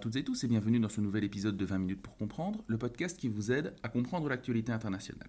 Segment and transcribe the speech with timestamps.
[0.00, 2.78] toutes et tous et bienvenue dans ce nouvel épisode de 20 minutes pour comprendre, le
[2.78, 5.28] podcast qui vous aide à comprendre l'actualité internationale.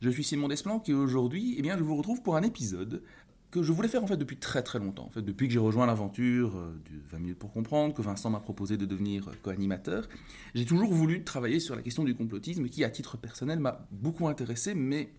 [0.00, 3.04] Je suis Simon Desplanques et aujourd'hui, eh bien, je vous retrouve pour un épisode
[3.52, 5.04] que je voulais faire en fait depuis très très longtemps.
[5.04, 8.28] En fait, depuis que j'ai rejoint l'aventure euh, du 20 minutes pour comprendre, que Vincent
[8.28, 10.08] m'a proposé de devenir euh, co-animateur,
[10.56, 14.26] j'ai toujours voulu travailler sur la question du complotisme qui, à titre personnel, m'a beaucoup
[14.26, 15.10] intéressé, mais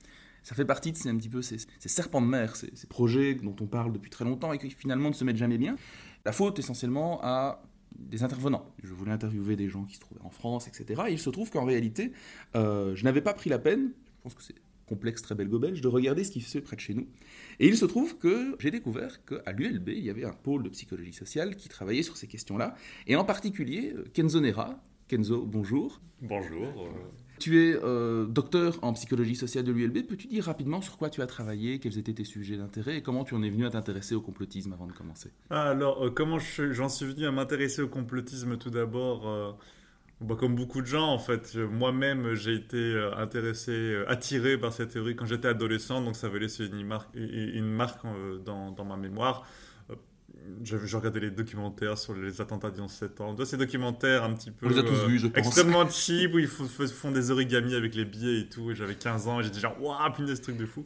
[0.41, 3.35] ça fait partie de ces, un petit peu ces, serpents de mer, ces, ces, projets
[3.35, 5.77] dont on parle depuis très longtemps et qui finalement ne se mettent jamais bien.
[6.25, 7.63] La faute essentiellement à
[7.97, 8.65] des intervenants.
[8.83, 11.03] Je voulais interviewer des gens qui se trouvaient en France, etc.
[11.07, 12.11] Et il se trouve qu'en réalité,
[12.55, 15.87] euh, je n'avais pas pris la peine, je pense que c'est complexe très belgo-belge, de
[15.87, 17.07] regarder ce qui se fait près de chez nous.
[17.59, 20.69] Et il se trouve que j'ai découvert qu'à l'ULB, il y avait un pôle de
[20.69, 22.75] psychologie sociale qui travaillait sur ces questions-là,
[23.07, 24.83] et en particulier euh, Kenzo Nera.
[25.07, 26.01] Kenzo, bonjour.
[26.21, 26.89] Bonjour.
[27.39, 30.07] Tu es euh, docteur en psychologie sociale de l'ULB.
[30.07, 33.23] Peux-tu dire rapidement sur quoi tu as travaillé, quels étaient tes sujets d'intérêt et comment
[33.23, 35.31] tu en es venu à t'intéresser au complotisme avant de commencer?
[35.49, 39.51] Alors, euh, comment j'en suis venu à m'intéresser au complotisme tout d'abord euh,
[40.21, 41.55] bah, Comme beaucoup de gens, en fait.
[41.55, 46.65] Moi-même, j'ai été intéressé, attiré par cette théorie quand j'étais adolescent, donc ça avait laissé
[46.65, 48.05] une marque,
[48.45, 49.45] dans ma mémoire
[50.63, 53.45] je, regardais les documentaires sur les attentats du 11 septembre.
[53.45, 54.67] Ces documentaires un petit peu.
[54.67, 55.45] On tous vus, je pense.
[55.45, 58.71] Extrêmement cheap, où ils font, des origamis avec les billets et tout.
[58.71, 60.85] Et j'avais 15 ans et j'étais genre, waouh, punaise, ce truc de fou.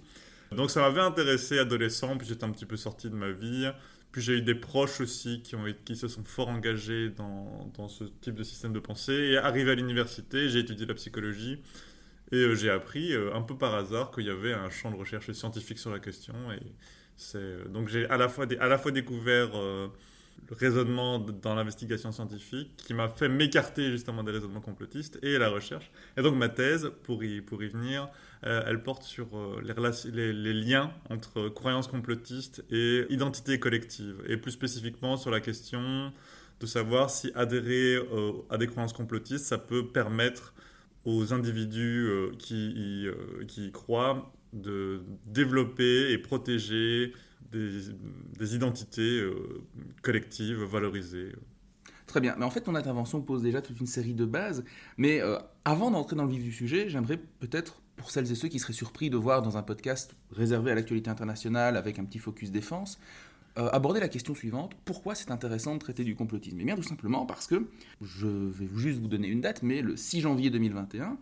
[0.51, 3.69] Donc ça m'avait intéressé adolescent, puis j'étais un petit peu sorti de ma vie.
[4.11, 7.87] Puis j'ai eu des proches aussi qui, ont, qui se sont fort engagés dans, dans
[7.87, 9.13] ce type de système de pensée.
[9.13, 11.59] Et arrivé à l'université, j'ai étudié la psychologie.
[12.31, 14.97] Et euh, j'ai appris, euh, un peu par hasard, qu'il y avait un champ de
[14.97, 16.33] recherche scientifique sur la question.
[16.51, 16.69] Et euh,
[17.69, 19.87] donc j'ai à, la fois découvert euh,
[20.49, 25.49] le raisonnement dans l'investigation scientifique qui m'a fait m'écarter justement des raisonnements complotistes et la
[25.49, 25.91] recherche.
[26.15, 28.07] Et donc ma thèse, pour y, pour y venir,
[28.45, 29.27] euh, elle porte sur
[29.63, 34.23] les, les, liens entre croyances complotistes et identité collective.
[34.27, 36.13] Et plus spécifiquement sur la question
[36.59, 37.97] de savoir si adhérer
[38.49, 40.53] à des croyances complotistes, ça peut permettre
[41.05, 42.09] aux individus
[42.39, 43.07] qui,
[43.47, 47.13] qui y croient de développer et protéger
[47.51, 49.63] des, identités euh,
[50.01, 51.33] collectives valorisées.
[52.05, 54.63] Très bien, mais en fait ton intervention pose déjà toute une série de bases,
[54.97, 58.47] mais euh, avant d'entrer dans le vif du sujet, j'aimerais peut-être, pour celles et ceux
[58.47, 62.19] qui seraient surpris de voir dans un podcast réservé à l'actualité internationale avec un petit
[62.19, 62.99] focus défense,
[63.57, 66.59] euh, aborder la question suivante, pourquoi c'est intéressant de traiter du complotisme?
[66.61, 67.67] Eh bien tout simplement parce que,
[68.01, 71.17] je vais juste vous donner une date, mais le 6 janvier 2021,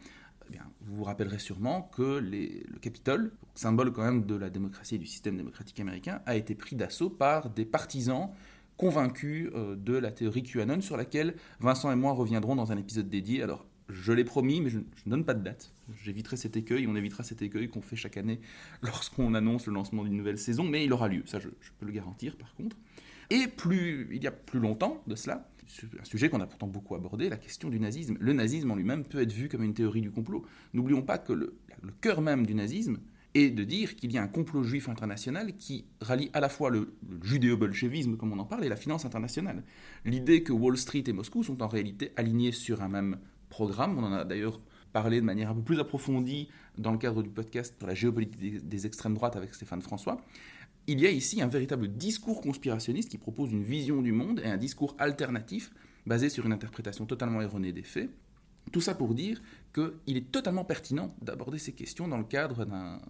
[0.53, 4.99] eh vous vous rappellerez sûrement que le Capitole, symbole quand même de la démocratie et
[4.99, 8.29] du système démocratique américain, a été pris d'assaut par des partisans
[8.77, 13.09] convaincus euh, de la théorie QAnon sur laquelle Vincent et moi reviendrons dans un épisode
[13.09, 13.41] dédié.
[13.41, 15.71] Alors, je l'ai promis, mais je, ne donne pas de date.
[16.03, 18.39] J'éviterai cet écueil, on évitera cet écueil qu'on fait chaque année
[18.81, 21.85] lorsqu'on annonce le lancement d'une nouvelle saison, mais il aura lieu, ça je, je peux
[21.85, 22.75] le garantir par contre.
[23.29, 25.47] Et plus, il y a plus longtemps de cela,
[25.99, 28.17] un sujet qu'on a pourtant beaucoup abordé, la question du nazisme.
[28.19, 30.45] Le nazisme en lui-même peut être vu comme une théorie du complot.
[30.73, 31.57] N'oublions pas que le,
[32.01, 32.97] cœur même du nazisme
[33.33, 36.69] est de dire qu'il y a un complot juif international qui rallie à la fois
[36.69, 39.63] le, judéo-bolchevisme, comme on en parle, et la finance internationale.
[40.05, 43.17] L'idée que Wall Street et Moscou sont en réalité alignés sur un même
[43.49, 44.59] programme, on en a d'ailleurs
[44.93, 48.65] parlé de manière un peu plus approfondie dans le cadre du podcast sur la géopolitique
[48.65, 50.21] des extrêmes droites avec Stéphane François,
[50.87, 54.47] il y a ici un véritable discours conspirationniste qui propose une vision du monde et
[54.47, 55.71] un discours alternatif
[56.05, 58.09] basé sur une interprétation totalement erronée des faits.
[58.71, 59.41] Tout ça pour dire
[59.73, 63.01] qu'il est totalement pertinent d'aborder ces questions dans le cadre d'un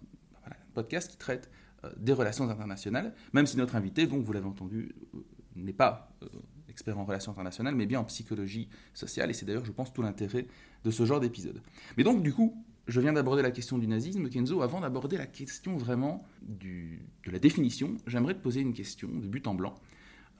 [0.74, 1.50] podcast qui traite
[1.84, 5.18] euh, des relations internationales, même si notre invité, donc vous l'avez entendu, euh,
[5.56, 6.28] n'est pas euh,
[6.68, 10.02] expert en relations internationales, mais bien en psychologie sociale, et c'est d'ailleurs, je pense, tout
[10.02, 10.46] l'intérêt
[10.84, 11.62] de ce genre d'épisode.
[11.96, 14.62] Mais donc, du coup, je viens d'aborder la question du nazisme, Kenzo.
[14.62, 16.98] Avant d'aborder la question vraiment de
[17.30, 19.74] la définition, j'aimerais te poser une question de but en blanc.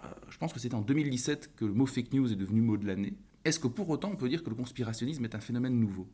[0.03, 2.77] Euh, je pense que c'est en 2017 que le mot fake news est devenu mot
[2.77, 3.15] de l'année.
[3.45, 6.07] Est-ce que pour autant on peut dire que le conspirationnisme est un phénomène nouveau?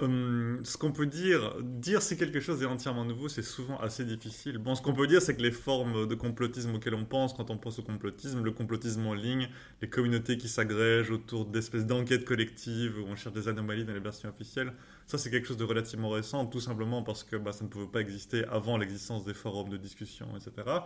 [0.00, 4.04] Hum, ce qu'on peut dire, dire si quelque chose est entièrement nouveau, c'est souvent assez
[4.04, 4.58] difficile.
[4.58, 7.50] Bon, ce qu'on peut dire, c'est que les formes de complotisme auxquelles on pense quand
[7.50, 9.48] on pense au complotisme, le complotisme en ligne,
[9.80, 14.00] les communautés qui s'agrègent autour d'espèces d'enquêtes collectives où on cherche des anomalies dans les
[14.00, 14.74] versions officielles,
[15.06, 17.86] ça c'est quelque chose de relativement récent, tout simplement parce que bah, ça ne pouvait
[17.86, 20.80] pas exister avant l'existence des forums de discussion, etc.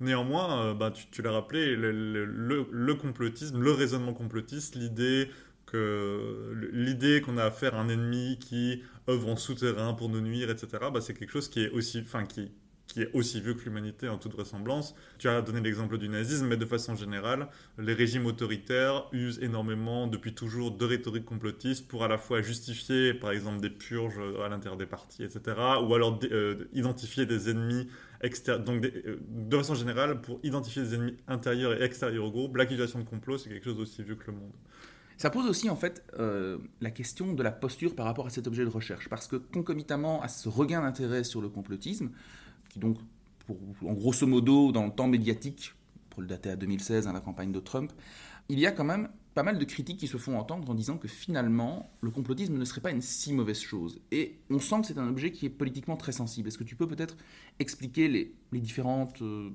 [0.00, 5.30] Néanmoins, euh, bah, tu, l'as rappelé, le, complotisme, le raisonnement complotiste, l'idée
[6.72, 10.68] l'idée qu'on a affaire à un ennemi qui œuvre en souterrain pour nous nuire, etc.,
[10.92, 12.52] bah, c'est quelque chose qui est aussi, enfin, qui,
[12.94, 14.94] qui est aussi vieux que l'humanité en toute vraisemblance.
[15.18, 20.06] Tu as donné l'exemple du nazisme, mais de façon générale, les régimes autoritaires usent énormément,
[20.06, 24.48] depuis toujours, de rhétorique complotiste pour à la fois justifier, par exemple, des purges à
[24.48, 25.42] l'intérieur des partis, etc.,
[25.82, 27.88] ou alors euh, identifier des ennemis
[28.20, 28.62] extérieurs.
[28.62, 33.00] Donc, euh, de façon générale, pour identifier des ennemis intérieurs et extérieurs au groupe, l'accusation
[33.00, 34.52] de complot, c'est quelque chose d'aussi vieux que le monde.
[35.16, 38.46] Ça pose aussi en fait euh, la question de la posture par rapport à cet
[38.46, 42.10] objet de recherche, parce que concomitamment à ce regain d'intérêt sur le complotisme,
[42.74, 42.98] qui donc,
[43.48, 45.74] en grosso modo, dans le temps médiatique,
[46.10, 47.92] pour le dater à 2016, à la campagne de Trump,
[48.48, 50.96] il y a quand même pas mal de critiques qui se font entendre en disant
[50.96, 54.00] que finalement, le complotisme ne serait pas une si mauvaise chose.
[54.12, 56.48] Et on sent que c'est un objet qui est politiquement très sensible.
[56.48, 57.16] Est-ce que tu peux peut-être
[57.58, 59.50] expliquer les, différentes, euh,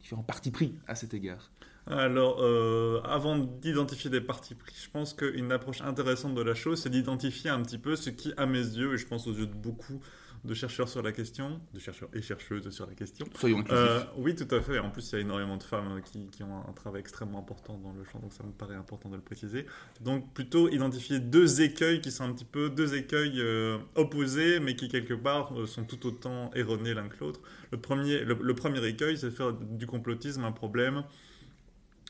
[0.00, 1.50] différents partis pris à cet égard?
[1.86, 6.82] Alors, euh, avant d'identifier des partis pris, je pense qu'une approche intéressante de la chose,
[6.82, 9.46] c'est d'identifier un petit peu ce qui, à mes yeux, et je pense aux yeux
[9.46, 10.00] de beaucoup
[10.46, 13.26] de chercheurs sur la question, de chercheurs et chercheuses sur la question.
[13.34, 14.78] Soyons euh, Oui, tout à fait.
[14.78, 17.78] En plus, il y a énormément de femmes qui, qui, ont un travail extrêmement important
[17.78, 19.66] dans le champ, donc ça me paraît important de le préciser.
[20.00, 24.76] Donc, plutôt identifier deux écueils qui sont un petit peu deux écueils euh, opposés, mais
[24.76, 27.40] qui quelque part euh, sont tout autant erronés l'un que l'autre.
[27.72, 31.02] Le premier, le, premier écueil, c'est de faire du complotisme un problème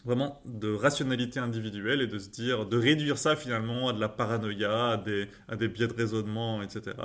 [0.05, 4.09] vraiment de rationalité individuelle et de se dire, de réduire ça finalement à de la
[4.09, 6.97] paranoïa, à des, à des biais de raisonnement, etc.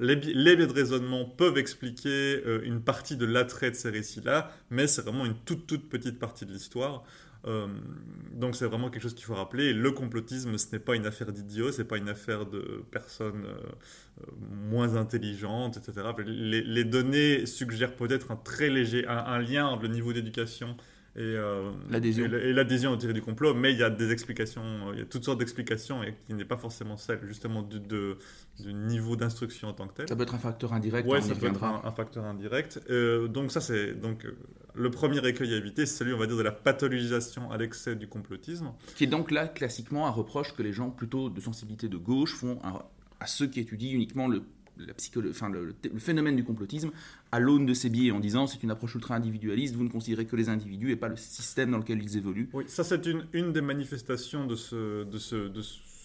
[0.00, 4.86] Les, biais de raisonnement peuvent expliquer euh, une partie de l'attrait de ces récits-là, mais
[4.86, 7.04] c'est vraiment une toute toute petite partie de l'histoire.
[7.46, 7.66] Euh,
[8.32, 9.72] donc c'est vraiment quelque chose qu'il faut rappeler.
[9.72, 14.24] Le complotisme, ce n'est pas une affaire d'idiots, c'est pas une affaire de personnes euh,
[14.40, 16.08] moins intelligentes, etc.
[16.26, 20.76] Les, données suggèrent peut-être un très léger un lien entre le niveau d'éducation
[21.16, 22.24] et euh, l'adhésion.
[22.24, 25.04] Et l'adhésion au tiré du complot, mais il y a des explications, il y a
[25.04, 28.18] toutes sortes d'explications et qui n'est pas forcément celle justement du, de,
[28.58, 30.08] du niveau d'instruction en tant que tel.
[30.08, 31.08] Ça peut être un facteur indirect.
[31.08, 32.80] Ouais, ça peut être un, facteur indirect.
[32.90, 34.36] Euh, donc ça c'est donc euh,
[34.74, 37.94] le premier écueil à éviter, c'est celui on va dire de la pathologisation à l'excès
[37.94, 38.72] du complotisme.
[38.96, 42.34] Qui est donc là classiquement un reproche que les gens plutôt de sensibilité de gauche
[42.34, 42.58] font
[43.20, 44.42] à ceux qui étudient uniquement le
[44.76, 46.90] le, phénomène du complotisme
[47.32, 50.36] à l'aune de ces biais en disant c'est une approche ultra-individualiste, vous ne considérez que
[50.36, 52.48] les individus et pas le système dans lequel ils évoluent.
[52.52, 55.04] Oui, ça c'est une, une des manifestations de ce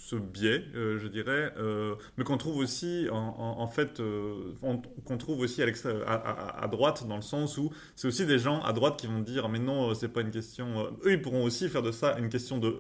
[0.09, 4.53] ce biais, euh, je dirais, euh, mais qu'on trouve aussi, en, fait, euh,
[5.06, 8.73] qu'on trouve aussi à, à, droite, dans le sens où c'est aussi des gens à
[8.73, 10.88] droite qui vont dire, mais non, c'est pas une question.
[11.03, 12.79] eux, ils pourront aussi faire de ça une question de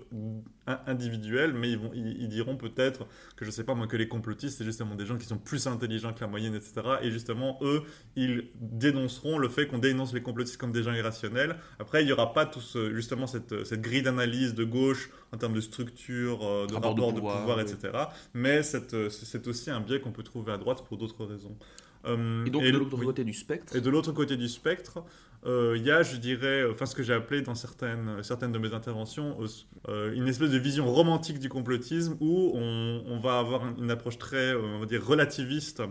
[0.87, 4.57] individuelle, mais ils, vont, ils, diront peut-être que je sais pas moi que les complotistes,
[4.59, 6.81] c'est justement des gens qui sont plus intelligents que la moyenne, etc.
[7.01, 7.83] Et justement, eux,
[8.15, 11.57] ils dénonceront le fait qu'on dénonce les complotistes comme des gens irrationnels.
[11.79, 12.61] Après, il n'y aura pas tout
[12.93, 17.59] justement cette, cette grille d'analyse de gauche en termes de structure, de rapport, de pouvoir,
[17.59, 17.77] etc.
[18.33, 18.61] Mais
[18.93, 21.55] euh, c'est aussi un biais qu'on peut trouver à droite pour d'autres raisons.
[22.05, 25.03] Euh, et donc de l'autre côté du spectre Et de l'autre côté du spectre,
[25.45, 28.59] euh, il y a, je dirais, enfin ce que j'ai appelé dans certaines, certaines de
[28.59, 29.37] mes interventions,
[29.87, 34.55] une espèce de vision romantique du complotisme où on, on va avoir une approche très,
[34.55, 35.83] on va dire, relativiste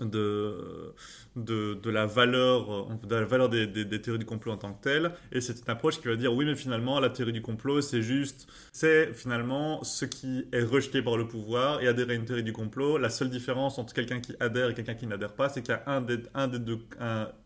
[0.00, 0.94] de,
[1.36, 5.12] de, la valeur, de la valeur des, des, théories du complot en tant que telles.
[5.32, 8.02] Et c'est une approche qui va dire oui, mais finalement, la théorie du complot, c'est
[8.02, 12.42] juste, c'est finalement ce qui est rejeté par le pouvoir et adhérer à une théorie
[12.42, 12.98] du complot.
[12.98, 15.76] La seule différence entre quelqu'un qui adhère et quelqu'un qui n'adhère pas, c'est qu'il y
[15.76, 16.78] a un des, un des deux,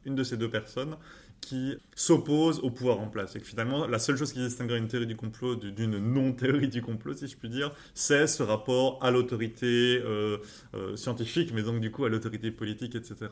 [0.05, 0.97] une de ces deux personnes
[1.41, 3.37] qui s'oppose au pouvoir en place.
[3.37, 6.83] Et que finalement, la seule chose qui distinguerait une théorie du complot d'une non-théorie du
[6.83, 10.39] complot, si je puis dire, c'est ce rapport à l'autorité euh,
[10.75, 13.31] euh, scientifique, mais donc du coup à l'autorité politique, etc.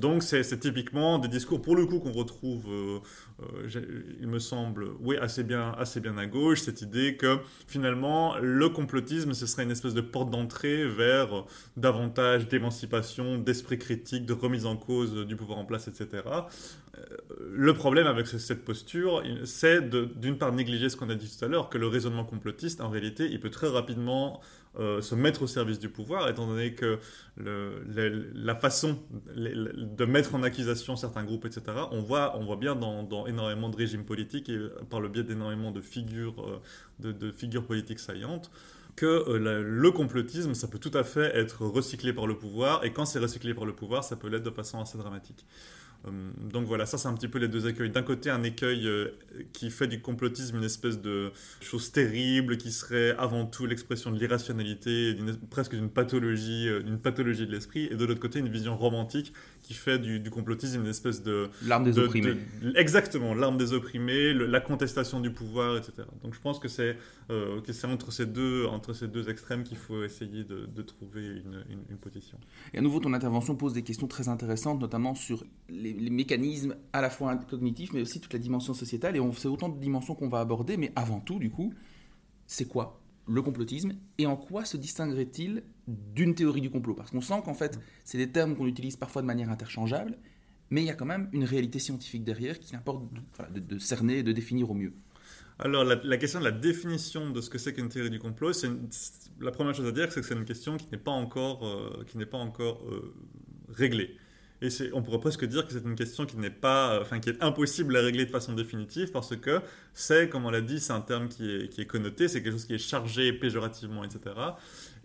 [0.00, 3.68] Donc c'est typiquement des discours, pour le coup, qu'on retrouve, euh,
[4.20, 8.68] il me semble, oui, assez bien, assez bien à gauche, cette idée que finalement, le
[8.68, 11.44] complotisme, ce serait une espèce de porte d'entrée vers
[11.76, 16.22] davantage d'émancipation, d'esprit critique, de remise en cause du pouvoir en place, etc
[17.38, 21.48] le problème avec cette posture, c'est d'une part négliger ce qu'on a dit tout à
[21.48, 24.40] l'heure, que le raisonnement complotiste, en réalité, il peut très rapidement
[24.78, 26.98] euh, se mettre au service du pouvoir, étant donné que
[27.38, 28.98] la façon
[29.34, 31.62] de mettre en accusation certains groupes, etc.,
[31.92, 35.72] on voit, on voit bien dans, énormément de régimes politiques et par le biais d'énormément
[35.72, 36.60] de figures,
[37.02, 38.50] euh, de, figures politiques saillantes,
[38.96, 42.92] que euh, le complotisme, ça peut tout à fait être recyclé par le pouvoir, et
[42.94, 45.44] quand c'est recyclé par le pouvoir, ça peut l'être de façon assez dramatique.
[46.06, 47.90] Euh, donc voilà, ça c'est un petit peu les deux écueils.
[47.90, 49.08] D'un côté, un écueil euh,
[49.52, 54.18] qui fait du complotisme une espèce de chose terrible, qui serait avant tout l'expression de
[54.18, 55.16] l'irrationalité,
[55.50, 59.32] presque d'une pathologie, euh, d'une pathologie de l'esprit, et de l'autre côté, une vision romantique
[59.66, 61.48] qui fait du, complotisme une espèce de...
[61.64, 62.36] L'arme des opprimés.
[62.76, 66.06] exactement, l'arme des opprimés, la contestation du pouvoir, etc.
[66.22, 66.96] Donc je pense que c'est
[67.84, 72.38] entre, ces deux, entre ces deux extrêmes qu'il faut essayer de, trouver une, une, position.
[72.74, 76.76] Et à nouveau, ton intervention pose des questions très intéressantes, notamment sur les les, mécanismes
[76.92, 79.16] à la fois cognitifs, mais aussi toute la dimension sociétale.
[79.16, 81.72] Et c'est autant de dimensions qu'on va aborder, mais avant tout, du coup,
[82.46, 86.94] c'est quoi le complotisme et en quoi se distinguerait-il d'une théorie du complot?
[86.94, 90.16] Parce qu'on sent qu'en fait, c'est des termes qu'on utilise parfois de manière interchangeable,
[90.70, 93.04] mais il y a quand même une réalité scientifique derrière qui importe
[93.52, 94.92] de, de cerner et de définir au mieux.
[95.58, 98.68] Alors, la, question de la définition de ce que c'est qu'une théorie du complot, c'est
[99.40, 102.04] la première chose à dire, c'est que c'est une question qui n'est pas encore, euh,
[102.06, 103.14] qui n'est pas encore euh,
[103.70, 104.16] réglée.
[104.62, 107.42] Et on pourrait presque dire que c'est une question qui n'est pas, enfin, qui est
[107.42, 109.60] impossible à régler de façon définitive parce que
[109.92, 112.52] c'est, comme on l'a dit, c'est un terme qui est, qui est connoté, c'est quelque
[112.52, 114.34] chose qui est chargé péjorativement, etc.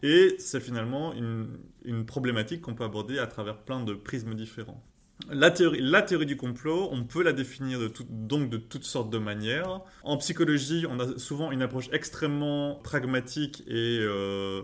[0.03, 1.47] Et c'est finalement une,
[1.83, 4.81] une problématique qu'on peut aborder à travers plein de prismes différents.
[5.29, 9.09] La théorie, la théorie, du complot, on peut la définir de donc de toutes sortes
[9.09, 9.81] de manières.
[10.03, 14.63] En psychologie, on a souvent une approche extrêmement pragmatique et euh,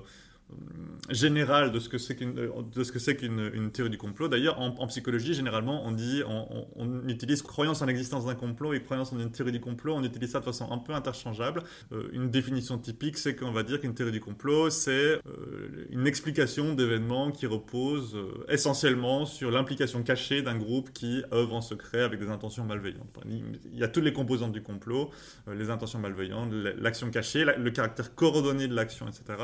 [1.10, 4.28] générale de ce que c'est qu'une de ce qu'une théorie du complot.
[4.28, 9.14] D'ailleurs, en, psychologie, généralement, on dit on, utilise croyance en l'existence d'un complot et croyance
[9.14, 9.96] en une théorie du complot.
[9.96, 11.64] On utilise ça de façon un peu interchangeable.
[11.92, 16.08] Euh, une définition typique, c'est qu'on va dire qu'une théorie du complot, c'est euh, une
[16.08, 22.02] explication d'événements qui repose euh, essentiellement sur l'implication cachée d'un groupe qui œuvre en secret
[22.02, 23.08] avec des intentions malveillantes.
[23.26, 25.12] Il y a toutes les composantes du complot,
[25.52, 29.38] les intentions malveillantes, l'action cachée, le caractère coordonné de l'action, etc.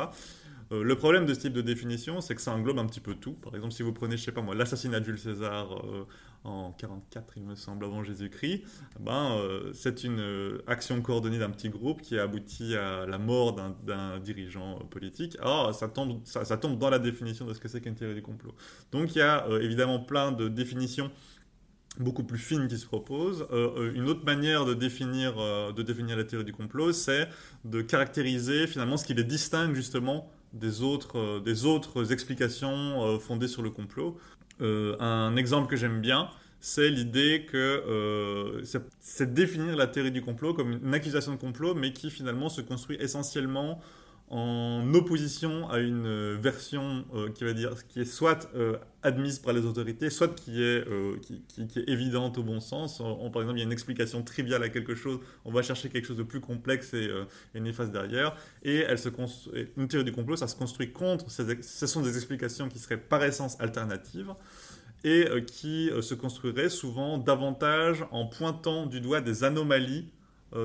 [0.74, 3.14] Euh, le problème de ce type de définition, c'est que ça englobe un petit peu
[3.14, 3.34] tout.
[3.34, 6.06] Par exemple, si vous prenez, je sais pas moi, l'assassinat de Jules César euh,
[6.44, 8.64] en 44, il me semble, avant Jésus-Christ,
[9.00, 13.56] ben, euh, c'est une action coordonnée d'un petit groupe qui a abouti à la mort
[13.56, 15.38] d'un dirigeant politique.
[15.40, 18.24] Alors, ça tombe, ça, tombe dans la définition de ce que c'est qu'une théorie du
[18.24, 18.54] complot.
[18.92, 21.12] Donc, il y a évidemment plein de définitions
[22.00, 23.46] beaucoup plus fines qui se proposent.
[23.94, 27.30] une autre manière de définir, de définir la théorie du complot, c'est
[27.64, 33.20] de caractériser finalement ce qui les distingue justement des autres, euh, des autres explications euh,
[33.20, 34.18] fondées sur le complot.
[34.62, 36.30] Euh, un exemple que j'aime bien,
[36.60, 38.62] c'est l'idée que
[39.02, 42.62] c'est définir la théorie du complot comme une accusation de complot, mais qui finalement se
[42.62, 43.82] construit essentiellement
[44.34, 49.38] en opposition à une euh, version euh, qui va dire qui est soit euh, admise
[49.38, 50.84] par les autorités, soit qui est,
[51.22, 52.98] qui, est évidente au bon sens.
[52.98, 56.08] par exemple, il y a une explication triviale à quelque chose, on va chercher quelque
[56.08, 57.12] chose de plus complexe et,
[57.54, 58.36] et néfaste derrière.
[58.64, 59.10] Et elle se
[59.78, 61.30] une théorie du complot, ça se construit contre.
[61.30, 64.34] ce sont des explications qui seraient par essence alternatives
[65.04, 70.08] et qui se construiraient souvent davantage en pointant du doigt des anomalies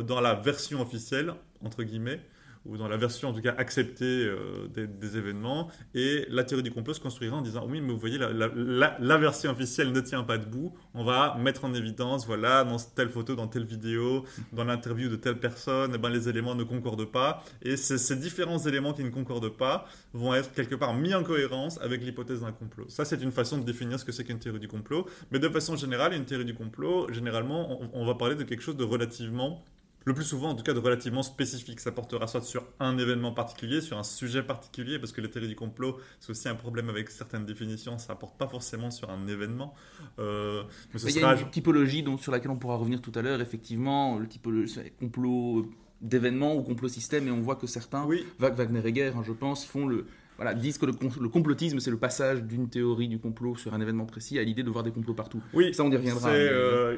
[0.07, 2.21] dans la version officielle, entre guillemets,
[2.65, 5.69] ou dans la version en tout cas acceptée euh, des, événements.
[5.95, 9.51] Et la théorie du complot se construira en disant oui, mais vous voyez, la, version
[9.51, 10.75] officielle ne tient pas debout.
[10.95, 15.17] On va mettre en évidence, voilà, dans telle photo, dans telle vidéo, dans l'interview de
[15.17, 17.43] telle personne, eh ben, les éléments ne concordent pas.
[17.63, 21.81] Et ces différents éléments qui ne concordent pas vont être quelque part mis en cohérence
[21.81, 22.87] avec l'hypothèse d'un complot.
[22.89, 25.07] Ça, c'est une façon de définir ce que c'est qu'une théorie du complot.
[25.31, 28.77] Mais de façon générale, une théorie du complot, généralement, on va parler de quelque chose
[28.77, 29.63] de relativement
[30.09, 31.79] le plus souvent en tout cas de relativement spécifique.
[31.81, 35.49] Ça portera soit sur un événement particulier, sur un sujet particulier, parce que les théories
[35.49, 39.29] du complot, c'est aussi un problème avec certaines définitions, ça porte pas forcément sur un
[39.29, 39.75] événement.
[40.19, 44.19] Euh, Il y a une typologie sur laquelle on pourra revenir tout à l'heure, effectivement,
[44.19, 48.25] le typologie, complot d'événements ou complot système, et on voit que certains, oui.
[48.39, 50.07] Wagner et Guerre, hein, je pense, font le,
[50.39, 54.07] voilà, disent que le, complotisme, c'est le passage d'une théorie du complot sur un événement
[54.07, 55.43] précis à l'idée de voir des complots partout.
[55.53, 56.31] Oui, ça on y reviendra.
[56.31, 56.97] Euh,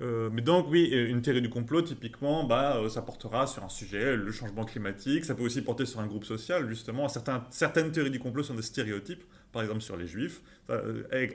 [0.00, 3.68] euh, mais donc oui, une théorie du complot, typiquement, bah, euh, ça portera sur un
[3.68, 7.08] sujet, le changement climatique, ça peut aussi porter sur un groupe social, justement.
[7.08, 10.40] Certains, certaines théories du complot sont des stéréotypes, par exemple sur les juifs.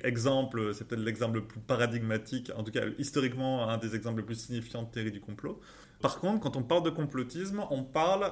[0.05, 4.25] exemple, c'est peut-être l'exemple le plus paradigmatique, en tout cas historiquement un des exemples les
[4.25, 5.59] plus signifiants de théorie du complot.
[6.01, 8.31] Par contre, quand on parle de complotisme, on parle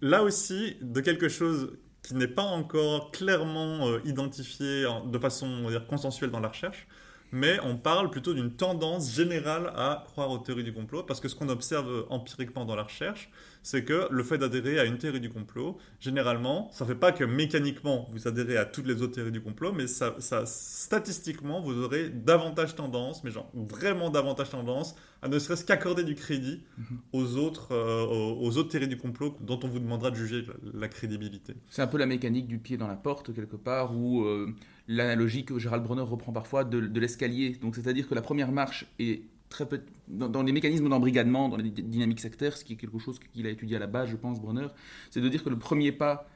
[0.00, 6.30] là aussi de quelque chose qui n'est pas encore clairement euh, identifié de façon consensuelle
[6.30, 6.86] dans la recherche,
[7.32, 11.28] mais on parle plutôt d'une tendance générale à croire aux théories du complot, parce que
[11.28, 13.30] ce qu'on observe empiriquement dans la recherche,
[13.62, 17.12] c'est que le fait d'adhérer à une théorie du complot, généralement, ça ne fait pas
[17.12, 21.82] que mécaniquement vous adhérez à toutes les autres théories du complot, mais ça, statistiquement, vous
[21.82, 26.98] aurez davantage tendance, mais genre vraiment davantage tendance, à ne serait-ce qu'accorder du crédit mhm.
[27.12, 30.88] aux, autres, euh, aux, autres théories du complot dont on vous demandera de juger la,
[30.88, 31.54] crédibilité.
[31.70, 34.52] C'est un peu la mécanique du pied dans la porte, quelque part, ou euh,
[34.88, 37.56] l'analogie que Gérald Bronner reprend parfois de, l'escalier.
[37.60, 41.70] Donc c'est-à-dire que la première marche est très peu, dans, les mécanismes d'embrigadement, dans les
[41.70, 44.40] dynamiques sectaires, ce qui est quelque chose qu'il a étudié à la base, je pense,
[44.40, 44.68] Bronner,
[45.10, 46.28] c'est de dire que le premier pas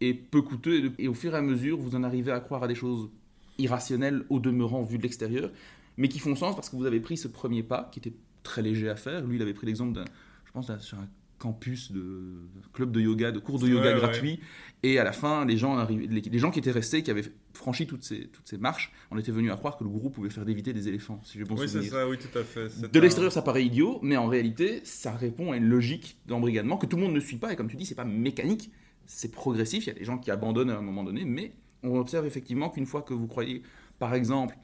[0.00, 2.68] est peu coûteux et, au fur et à mesure, vous en arrivez à croire à
[2.68, 3.10] des choses
[3.58, 5.50] irrationnelles au demeurant vu de l'extérieur,
[5.96, 8.62] mais qui font sens parce que vous avez pris ce premier pas qui était très
[8.62, 9.24] léger à faire.
[9.24, 10.04] Lui, il avait pris l'exemple d'un,
[10.46, 11.08] je pense, sur un
[11.42, 12.38] campus de
[12.72, 14.38] club de yoga, de cours de yoga gratuits.
[14.84, 18.04] Et à la fin, les gens, les, gens qui étaient restés, qui avaient franchi toutes
[18.04, 20.72] ces, toutes ces marches, on était venus à croire que le groupe pouvait faire d'éviter
[20.72, 22.68] des éléphants, si je bon Oui, c'est ça, oui, tout à fait.
[22.90, 26.86] De l'extérieur, ça paraît idiot, mais en réalité, ça répond à une logique d'embrigadement que
[26.86, 27.52] tout le monde ne suit pas.
[27.52, 28.70] Et comme tu dis, c'est pas mécanique,
[29.06, 29.84] c'est progressif.
[29.86, 32.70] Il y a des gens qui abandonnent à un moment donné, mais on observe effectivement
[32.70, 33.62] qu'une fois que vous croyez,
[33.98, 34.56] par exemple,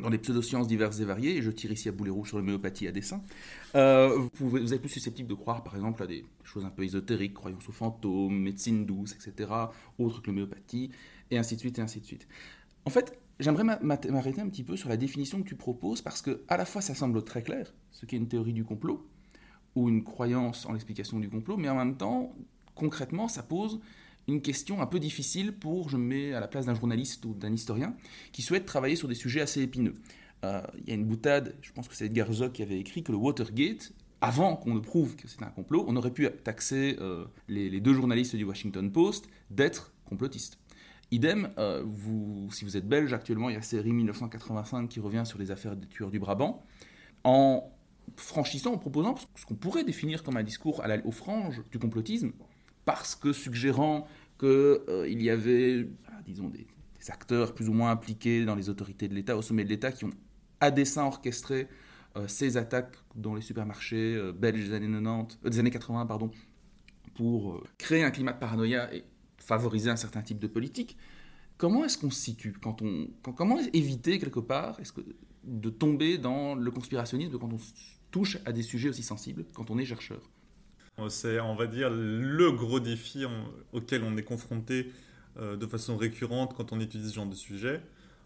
[0.00, 2.88] dans des pseudosciences diverses et variées, et je tire ici à boulet rouge sur l'homéopathie
[2.88, 3.22] à dessein,
[3.74, 7.34] euh, vous, êtes plus susceptible de croire par exemple à des choses un peu ésotériques,
[7.34, 9.50] croyances aux fantômes, médecine douce, etc.,
[9.98, 10.90] autres que l'homéopathie,
[11.30, 12.26] et ainsi de suite, et ainsi de suite.
[12.84, 16.42] En fait, j'aimerais m'arrêter un petit peu sur la définition que tu proposes, parce que
[16.48, 19.06] à la fois ça semble très clair, ce qu'est une théorie du complot,
[19.74, 22.34] ou une croyance en l'explication du complot, mais en même temps,
[22.74, 23.80] concrètement, ça pose
[24.28, 27.34] une question un peu difficile pour, je me mets à la place d'un journaliste ou
[27.34, 27.94] d'un historien,
[28.32, 29.94] qui souhaite travailler sur des sujets assez épineux.
[30.44, 33.02] Euh, il y a une boutade, je pense que c'est Edgar Zock qui avait écrit
[33.02, 36.96] que le Watergate, avant qu'on ne prouve que c'est un complot, on aurait pu taxer
[37.00, 40.58] euh, les, deux journalistes du Washington Post d'être complotistes.
[41.10, 41.84] Idem, euh,
[42.50, 45.50] si vous êtes belge, actuellement, il y a la série 1985 qui revient sur les
[45.50, 46.64] affaires des tueurs du Brabant.
[47.24, 47.70] En
[48.16, 51.78] franchissant, en proposant ce qu'on pourrait définir comme un discours à la, aux franges du
[51.78, 52.32] complotisme,
[52.84, 54.06] parce que suggérant
[54.38, 56.66] qu'il euh, y avait, ah, disons, des,
[57.08, 60.04] acteurs plus ou moins impliqués dans les autorités de l'État, au sommet de l'État, qui
[60.04, 60.12] ont
[60.60, 61.66] à dessein orchestré
[62.16, 66.30] euh, ces attaques dans les supermarchés euh, belges des années, 90, des années 80 pardon,
[67.14, 69.04] pour créer un climat de paranoïa et
[69.38, 70.96] favoriser un certain type de politique.
[71.58, 74.80] Comment est-ce qu'on se situe quand on, Comment éviter quelque part
[75.44, 77.58] de tomber dans le conspirationnisme quand on
[78.12, 80.30] touche à des sujets aussi sensibles, quand on est chercheur?
[81.08, 83.24] C'est, on va dire, le gros défi
[83.72, 84.92] auquel on est confronté
[85.38, 87.80] euh, de façon récurrente quand on étudie ce genre de sujet.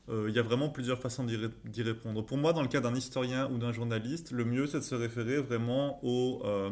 [0.09, 2.25] Euh, il y a vraiment plusieurs façons d'y, répondre.
[2.25, 4.95] Pour moi, dans le cas d'un historien ou d'un journaliste, le mieux, c'est de se
[4.95, 6.71] référer vraiment au, euh,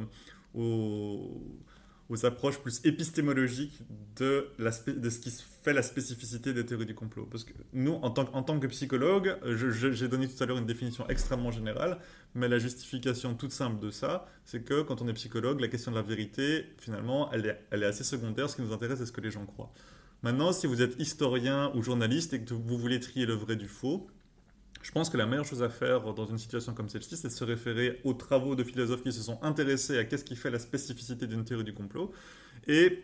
[2.11, 3.81] aux approches plus épistémologiques
[4.17, 5.31] de, de ce qui
[5.63, 7.27] fait la spécificité des théories du complot.
[7.31, 10.67] Parce que nous, en tant, en tant que psychologue, j'ai donné tout à l'heure une
[10.67, 11.99] définition extrêmement générale,
[12.35, 15.91] mais la justification toute simple de ça, c'est que quand on est psychologue, la question
[15.93, 18.51] de la vérité, finalement, elle est, elle est assez secondaire.
[18.51, 19.73] Ce qui nous intéresse, c'est ce que les gens croient.
[20.23, 23.69] Maintenant, si vous êtes historien ou journaliste et que vous voulez trier le vrai du
[23.69, 24.07] faux,
[24.85, 27.33] je pense que la meilleure chose à faire dans une situation comme celle-ci, c'est de
[27.33, 30.59] se référer aux travaux de philosophes qui se sont intéressés à qu'est-ce qui fait la
[30.59, 32.13] spécificité d'une théorie du complot
[32.67, 33.03] et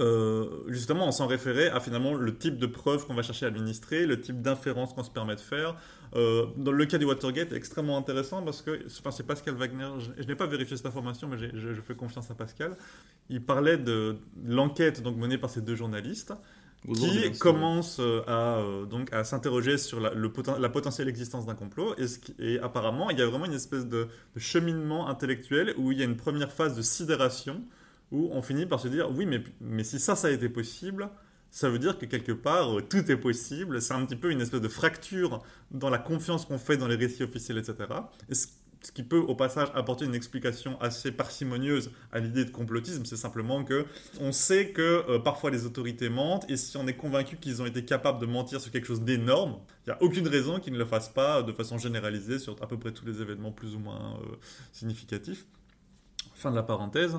[0.00, 3.48] euh, justement, on s'en référait à finalement le type de preuves qu'on va chercher à
[3.48, 5.76] administrer, le type d'inférence qu'on se permet de faire.
[6.16, 10.22] Euh, dans le cas du Watergate, extrêmement intéressant parce que, enfin, c'est Pascal Wagner, je,
[10.26, 12.76] n'ai pas vérifié cette information, mais je, je, fais confiance à Pascal.
[13.30, 16.34] Il parlait de l'enquête donc menée par ces deux journalistes
[16.92, 21.54] qui commence euh, à, euh, donc, à s'interroger sur la, le la potentielle existence d'un
[21.54, 21.94] complot.
[21.98, 22.06] Et,
[22.38, 26.04] et, apparemment, il y a vraiment une espèce de, cheminement intellectuel où il y a
[26.04, 27.62] une première phase de sidération
[28.12, 31.08] où on finit par se dire oui, mais, mais si ça, ça a été possible,
[31.50, 33.80] ça veut dire que quelque part, euh, tout est possible.
[33.80, 36.96] C'est un petit peu une espèce de fracture dans la confiance qu'on fait dans les
[36.96, 37.76] récits officiels, etc.
[38.28, 38.48] Et ce
[38.92, 43.64] qui peut au passage apporter une explication assez parcimonieuse à l'idée de complotisme, c'est simplement
[43.64, 43.86] que
[44.20, 47.66] on sait que euh, parfois les autorités mentent et si on est convaincu qu'ils ont
[47.66, 50.78] été capables de mentir sur quelque chose d'énorme, il n'y a aucune raison qu'ils ne
[50.78, 53.78] le fassent pas de façon généralisée sur à peu près tous les événements plus ou
[53.78, 54.36] moins euh,
[54.72, 55.46] significatifs.
[56.34, 57.18] Fin de la parenthèse.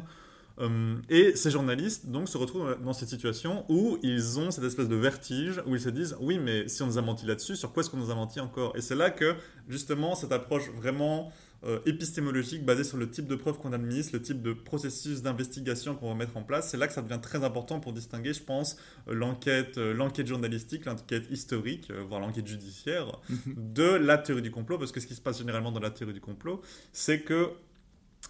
[0.59, 4.87] Euh, et ces journalistes donc se retrouvent dans cette situation où ils ont cette espèce
[4.87, 7.73] de vertige où ils se disent oui mais si on nous a menti là-dessus sur
[7.73, 8.73] quoi est-ce qu'on nous a menti encore?
[8.77, 9.35] Et c'est là que
[9.67, 11.33] justement cette approche vraiment
[11.65, 15.95] euh, épistémologique basée sur le type de preuves qu'on administre, le type de processus d'investigation
[15.95, 16.69] qu'on va mettre en place.
[16.69, 20.27] C'est là que ça devient très important pour distinguer, je pense, euh, l'enquête, euh, l'enquête
[20.27, 23.73] journalistique, l'enquête historique, voire l'enquête judiciaire, mhm.
[23.73, 24.77] de la théorie du complot.
[24.77, 26.61] Parce que ce qui se passe généralement dans la théorie du complot,
[26.93, 27.49] c'est que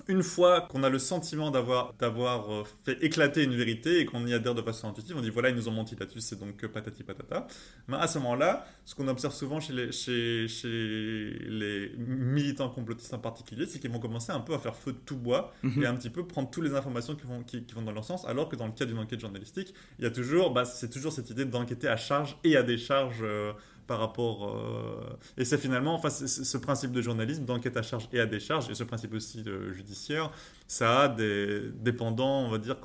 [0.08, 4.25] une fois qu'on a le sentiment d'avoir d'avoir euh, fait éclater une vérité et qu'on
[4.27, 6.65] y adhère de façon intuitive, on dit voilà, ils nous ont menti là-dessus, c'est donc
[6.67, 7.47] patati patata.
[7.88, 13.13] Mais à ce moment-là, ce qu'on observe souvent chez les, chez, chez les militants complotistes
[13.13, 15.84] en particulier, c'est qu'ils vont commencer un peu à faire feu de tout bois mhm.
[15.84, 18.25] et un petit peu prendre toutes les informations qui vont, qui, vont dans leur sens,
[18.25, 21.12] alors que dans le cas d'une enquête journalistique, il y a toujours, bah, c'est toujours
[21.12, 23.19] cette idée d'enquêter à charge et à décharge.
[23.21, 23.53] Euh,
[23.88, 24.50] par rapport.
[24.50, 28.69] Euh, et c'est finalement, enfin, ce principe de journalisme, d'enquête à charge et à décharge,
[28.69, 30.32] et ce principe aussi judiciaire,
[30.67, 32.78] ça a des dépendants, on va dire,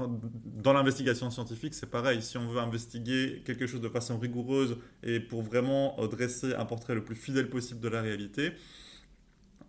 [0.45, 2.23] dans l'investigation scientifique, c'est pareil.
[2.23, 6.95] Si on veut investiguer quelque chose de façon rigoureuse et pour vraiment dresser un portrait
[6.95, 8.53] le plus fidèle possible de la réalité,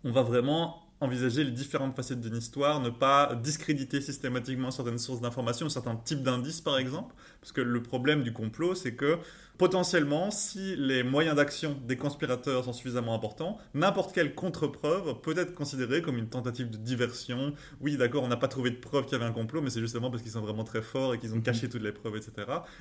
[0.04, 5.20] on va vraiment envisager les différentes facettes d'une histoire, ne pas discréditer systématiquement certaines sources
[5.20, 9.18] d'informations, certains types d'indices par exemple, parce que le problème du complot, c'est que
[9.62, 15.54] potentiellement, si les moyens d'action des conspirateurs sont suffisamment importants, n'importe quelle contre-preuve peut être
[15.54, 17.54] considérée comme une tentative de diversion.
[17.80, 19.80] Oui, d'accord, on n'a pas trouvé de preuve qu'il y avait un complot, mais c'est
[19.80, 21.44] justement parce qu'ils sont vraiment très forts et qu'ils ont mhm.
[21.44, 22.32] caché toutes les preuves, etc.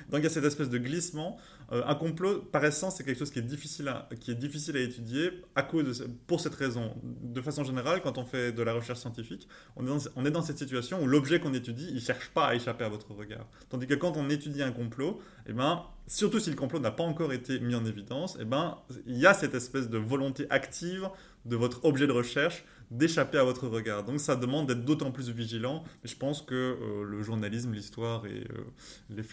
[0.09, 1.37] Donc il y a cette espèce de glissement.
[1.71, 4.75] Euh, un complot, par essence, c'est quelque chose qui est difficile à, qui est difficile
[4.75, 6.95] à étudier à cause de, pour cette raison.
[7.03, 10.31] De façon générale, quand on fait de la recherche scientifique, on est dans, on est
[10.31, 13.45] dans cette situation où l'objet qu'on étudie, il cherche pas à échapper à votre regard.
[13.69, 16.91] Tandis que quand on étudie étudier un complot, eh ben, surtout si le complot n'a
[16.91, 20.45] pas encore été mis en évidence, eh ben, il y a cette espèce de volonté
[20.49, 21.09] active
[21.45, 24.03] de votre objet de recherche d'échapper à votre regard.
[24.03, 25.83] Donc ça demande d'être d'autant plus vigilant.
[26.03, 28.65] Je pense que euh, le journalisme, l'histoire et euh,
[29.09, 29.23] les,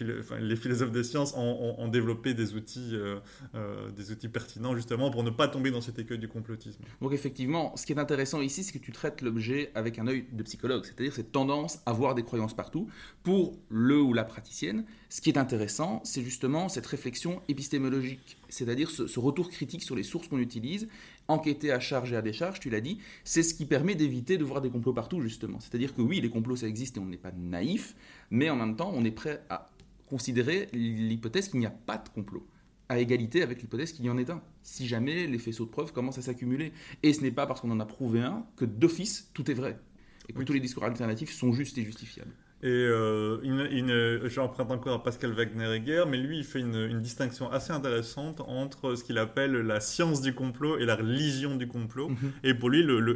[0.40, 3.18] les, philosophes des sciences ont, développé des outils, euh,
[3.96, 6.80] des outils pertinents justement pour ne pas tomber dans cet écueil du complotisme.
[7.02, 10.26] Donc effectivement, ce qui est intéressant ici, c'est que tu traites l'objet avec un œil
[10.30, 12.88] de psychologue, c'est-à-dire cette tendance à voir des croyances partout.
[13.24, 18.90] Pour le ou la praticienne, ce qui est intéressant, c'est justement cette réflexion épistémologique, c'est-à-dire
[18.90, 20.88] ce, ce retour critique sur les sources qu'on utilise
[21.28, 24.44] enquêter à charge et à décharge, tu l'as dit, c'est ce qui permet d'éviter de
[24.44, 25.60] voir des complots partout, justement.
[25.60, 27.94] C'est-à-dire que oui, les complots, ça existe et on n'est pas naïf,
[28.30, 29.70] mais en même temps, on est prêt à
[30.06, 32.46] considérer l'hypothèse qu'il n'y a pas de complot,
[32.88, 35.92] à égalité avec l'hypothèse qu'il y en ait un, si jamais les faisceaux de preuves
[35.92, 36.72] commencent à s'accumuler.
[37.02, 39.78] Et ce n'est pas parce qu'on en a prouvé un que d'office, tout est vrai,
[40.30, 42.34] et que tous les discours alternatifs sont justes et justifiables.
[42.60, 47.72] Et euh, une, j'emprunte encore à Pascal Wagner-Egger, mais lui, il fait une, distinction assez
[47.72, 52.08] intéressante entre ce qu'il appelle la science du complot et la religion du complot.
[52.08, 52.32] Mhm.
[52.42, 53.14] Et pour lui, le, le,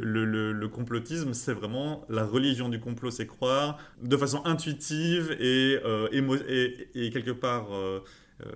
[0.53, 6.07] le, complotisme, c'est vraiment la religion du complot, c'est croire de façon intuitive et, euh,
[6.11, 7.73] et, et, quelque part...
[7.73, 8.01] Euh,
[8.41, 8.49] euh,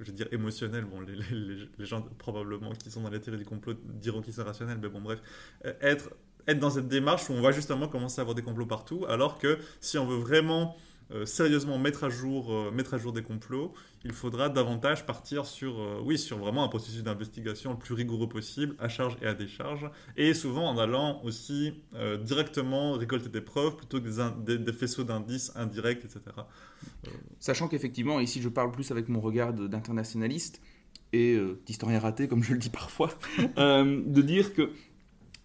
[0.00, 0.84] je veux dire émotionnel.
[0.84, 4.34] Bon, les, les, les, gens probablement qui sont dans la théorie du complot diront qu'ils
[4.34, 5.20] sont rationnels, mais bon, bref,
[5.80, 6.10] être
[6.46, 9.38] être dans cette démarche où on va justement commencer à avoir des complots partout, alors
[9.38, 10.76] que si on veut vraiment
[11.12, 13.74] euh, sérieusement mettre à, jour, euh, mettre à jour des complots,
[14.04, 18.28] il faudra davantage partir sur, euh, oui, sur vraiment un processus d'investigation le plus rigoureux
[18.28, 21.74] possible, à charge et à décharge, et souvent en allant aussi
[22.22, 24.08] directement récolter des preuves plutôt que
[24.44, 26.20] des, des, faisceaux d'indices indirects, etc.
[27.40, 30.60] Sachant qu'effectivement, ici je parle plus avec mon regard d'internationaliste
[31.12, 33.10] et d'historien raté, comme je le dis parfois,
[33.56, 34.70] de dire que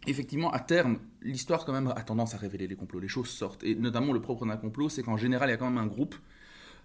[0.07, 2.99] effectivement, à terme, l'histoire quand même a tendance à révéler les complots.
[2.99, 3.63] Les choses sortent.
[3.63, 5.87] Et notamment, le propre d'un complot, c'est qu'en général, il y a quand même un
[5.87, 6.15] groupe.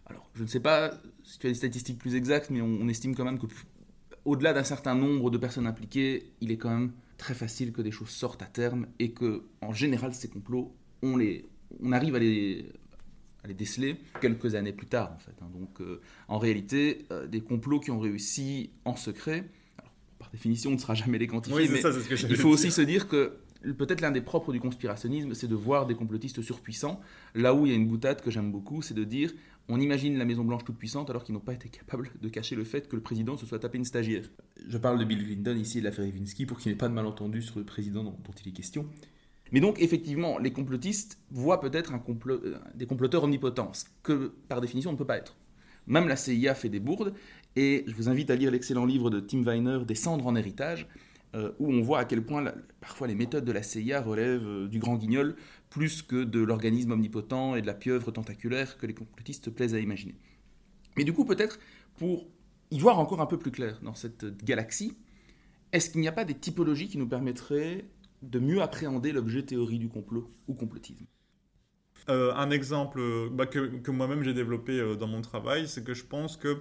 [0.06, 3.14] Alors, je ne sais pas si tu as des statistiques plus exactes, mais on, estime
[3.14, 3.46] quand même que,
[4.24, 7.90] au-delà d'un certain nombre de personnes impliquées, il est quand même très facile que des
[7.90, 11.46] choses sortent à terme et que, en général, ces complots, on, les,
[11.80, 12.66] on arrive à les,
[13.44, 15.35] à les déceler quelques années plus tard, en fait.
[15.42, 15.50] Hein.
[15.52, 19.48] Donc, euh, en réalité, euh, des complots qui ont réussi en secret
[20.20, 21.68] par définition, on ne sera jamais les quantifier.
[21.68, 21.80] mais
[22.28, 23.38] il faut aussi se dire que
[23.76, 27.00] peut-être l'un des propres du conspirationnisme, c'est de voir des complotistes surpuissants.
[27.35, 29.33] Là où il y a une boutade que j'aime beaucoup, c'est de dire
[29.68, 32.56] on imagine la Maison Blanche toute puissante alors qu'ils n'ont pas été capables de cacher
[32.56, 34.24] le fait que le président se soit tapé une stagiaire.
[34.68, 36.88] Je parle de Bill Clinton ici et de l'affaire Levinsky pour qu'il n'y ait pas
[36.88, 38.87] de malentendu sur le président dont, il est question.
[39.52, 44.94] Mais donc, effectivement, les complotistes voient peut-être euh, des comploteurs omnipotents, que par définition on
[44.94, 45.37] ne peut pas être.
[45.87, 47.14] Même la CIA fait des bourdes,
[47.56, 50.86] et je vous invite à lire l'excellent livre de Tim Weiner, Descendre en héritage,
[51.34, 54.68] euh, où on voit à quel point parfois les méthodes de la CIA relèvent euh,
[54.68, 55.36] du grand guignol
[55.68, 59.74] plus que de l'organisme omnipotent et de la pieuvre tentaculaire que les complotistes se plaisent
[59.74, 60.16] à imaginer.
[60.96, 61.60] Mais du coup, peut-être
[61.96, 62.26] pour
[62.70, 64.96] y voir encore un peu plus clair dans cette galaxie,
[65.72, 67.84] est-ce qu'il n'y a pas des typologies qui nous permettraient
[68.22, 71.06] de mieux appréhender l'objet théorie du complot ou complotisme?
[72.08, 76.36] Euh, Un exemple bah, que moi-même j'ai développé dans mon travail, c'est que je pense
[76.36, 76.58] que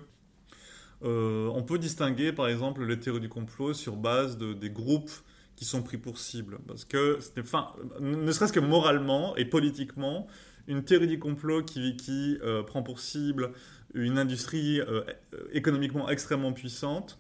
[1.04, 5.12] euh, on peut distinguer par exemple les théories du complot sur base de, des groupes
[5.56, 6.60] qui sont pris pour cible.
[6.68, 10.28] Parce que, enfin, ne serait-ce que moralement et politiquement,
[10.68, 13.52] une théorie du complot qui, euh, prend pour cible
[13.94, 15.04] une industrie euh,
[15.52, 17.18] économiquement extrêmement puissante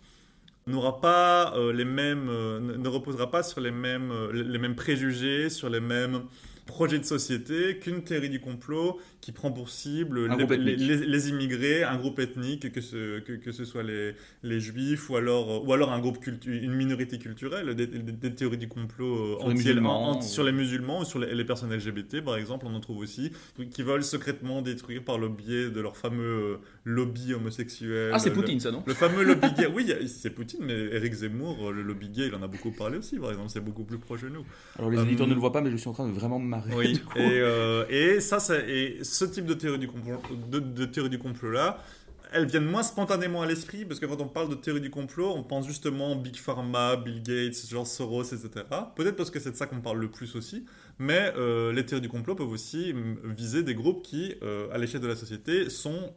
[0.68, 6.26] n'aura pas les mêmes, ne reposera pas sur les mêmes préjugés, sur les mêmes
[6.70, 11.98] projet de société qu'une théorie du complot qui prend pour cible les, les, immigrés, un
[11.98, 15.92] groupe ethnique, que ce, que, que ce soit les, les, juifs ou alors, ou alors
[15.92, 20.52] un groupe une minorité culturelle, des, des, théories du complot sur, les musulmans, sur les
[20.52, 23.32] musulmans ou sur les, personnes LGBT par exemple, on en trouve aussi,
[23.72, 28.12] qui veulent secrètement détruire par le biais de leur fameux euh, lobby homosexuel.
[28.14, 28.84] Ah, c'est Poutine ça, non?
[28.86, 29.68] Le fameux lobby gay.
[29.74, 33.18] Oui, c'est Poutine, mais Eric Zemmour, le lobby gay, il en a beaucoup parlé aussi,
[33.18, 34.46] par exemple, c'est beaucoup plus proche de nous.
[34.78, 36.40] Alors les auditeurs euh, ne le voient pas, mais je suis en train de vraiment
[36.76, 41.10] oui, et, euh, et, ça, ça, et ce type de théorie du complot, de, théorie
[41.10, 41.84] du complot là,
[42.32, 45.34] elles viennent moins spontanément à l'esprit parce que quand on parle de théorie du complot,
[45.36, 48.50] on pense justement Big Pharma, Bill Gates, George Soros, etc.
[48.96, 50.66] Peut-être parce que c'est de ça qu'on parle le plus aussi,
[51.00, 52.94] mais euh, les théories du complot peuvent aussi
[53.24, 56.14] viser des groupes qui, euh, à l'échelle de la société, sont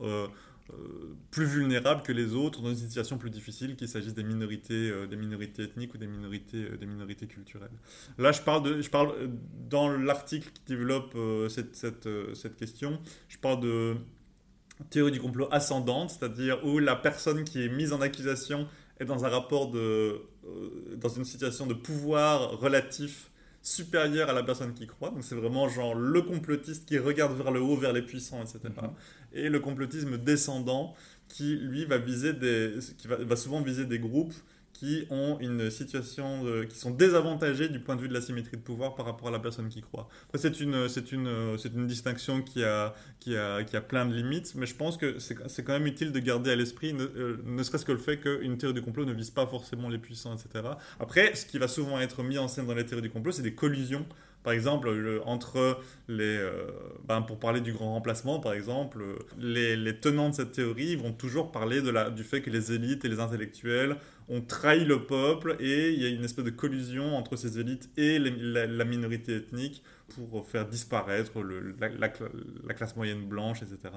[1.30, 5.06] plus vulnérables que les autres dans une situation plus difficile, qu'il s'agisse des minorités, euh,
[5.06, 7.70] des minorités ethniques ou des minorités, euh, des minorités culturelles.
[8.18, 9.12] Là, je parle, de, je parle
[9.68, 11.16] dans l'article qui développe
[11.48, 13.96] cette, cette, question, je parle de
[14.90, 18.68] théorie du complot ascendante, c'est-à-dire où la personne qui est mise en accusation
[19.00, 20.20] est dans un rapport de,
[20.96, 23.30] dans une situation de pouvoir relatif
[23.62, 25.10] supérieur à la personne qui croit.
[25.10, 28.60] Donc c'est vraiment genre le complotiste qui regarde vers le haut, vers les puissants, etc.
[29.34, 30.94] et le complotisme descendant
[31.28, 34.34] qui lui va viser des, qui va, va souvent viser des groupes
[34.82, 38.62] qui ont une situation, qui sont désavantagés du point de vue de la symétrie de
[38.62, 40.08] pouvoir par rapport à la personne qui croit.
[40.34, 44.12] C'est une, c'est une, c'est une distinction qui a, qui, a, qui a plein de
[44.12, 47.42] limites, mais je pense que c'est, quand même utile de garder à l'esprit, ne, euh,
[47.44, 50.34] ne serait-ce que le fait qu'une théorie du complot ne vise pas forcément les puissants,
[50.34, 50.64] etc.
[50.98, 53.42] Après, ce qui va souvent être mis en scène dans les théories du complot, c'est
[53.42, 54.04] des collisions
[54.42, 54.90] par exemple,
[55.24, 56.36] entre les.
[56.38, 56.66] Euh,
[57.06, 59.04] ben, pour parler du grand remplacement, par exemple,
[59.38, 62.72] les, les, tenants de cette théorie vont toujours parler de la, du fait que les
[62.72, 63.96] élites et les intellectuels
[64.28, 67.90] ont trahi le peuple et il y a une espèce de collusion entre ces élites
[67.96, 69.82] et la, minorité ethnique
[70.30, 73.94] pour faire disparaître le, la, la classe moyenne blanche, etc.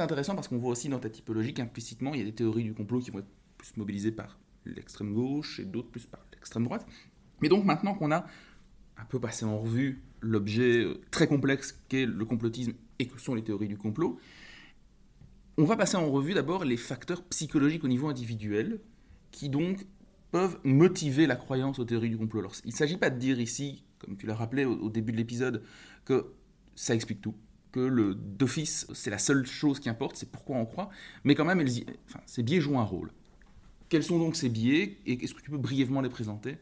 [0.00, 2.72] Intéressant parce qu'on voit aussi dans ta typologie qu'implicitement, il y a des théories du
[2.72, 6.86] complot qui vont être plus mobilisées par l'extrême gauche et d'autres plus par l'extrême droite.
[7.42, 8.26] Mais donc maintenant qu'on a
[8.96, 13.34] un peu passé en revue l'objet euh, très complexe qu'est le complotisme et que sont
[13.34, 14.18] les théories du complot,
[15.58, 18.80] on va passer en revue d'abord les facteurs psychologiques au niveau individuel
[19.32, 19.86] qui donc
[20.30, 22.40] peuvent motiver la croyance aux théories du complot.
[22.40, 25.18] Alors, il ne s'agit pas de dire ici, comme tu l'as rappelé au début de
[25.18, 25.62] l'épisode,
[26.04, 26.32] que
[26.74, 27.34] ça explique tout
[27.72, 30.90] que le d'office, c'est la seule chose qui importe, c'est pourquoi on croit,
[31.24, 31.64] mais quand même,
[32.26, 33.10] ces biais jouent un rôle.
[33.88, 36.58] Quels sont donc ces biais et est-ce que tu peux brièvement les présenter?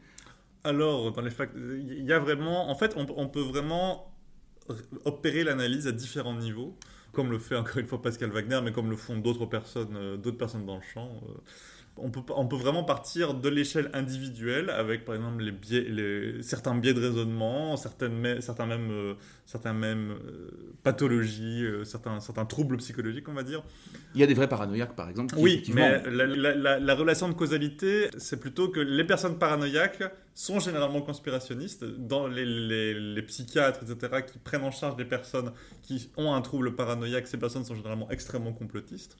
[0.63, 1.31] Alors, dans les
[1.63, 4.11] il y a vraiment, en fait, on, peut vraiment
[5.05, 6.75] opérer l'analyse à différents niveaux,
[7.13, 10.17] comme le fait encore une fois Pascal Wagner, mais comme le font d'autres personnes, euh,
[10.17, 11.09] d'autres personnes dans le champ.
[12.01, 16.41] On peut, on peut vraiment partir de l'échelle individuelle avec par exemple les biais, les,
[16.43, 19.13] certains biais de raisonnement, certaines, certains même, euh,
[19.45, 20.49] certains même euh,
[20.83, 23.63] pathologies, euh, certains, certains troubles psychologiques, on va dire.
[24.15, 25.35] Il y a des vrais paranoïaques par exemple.
[25.37, 31.01] oui, mais la, la, relation de causalité, c'est plutôt que les personnes paranoïaques sont généralement
[31.01, 31.83] conspirationnistes.
[31.83, 36.41] Dans les, les, les, psychiatres, etc., qui prennent en charge des personnes qui ont un
[36.41, 39.17] trouble paranoïaque, ces personnes sont généralement extrêmement complotistes.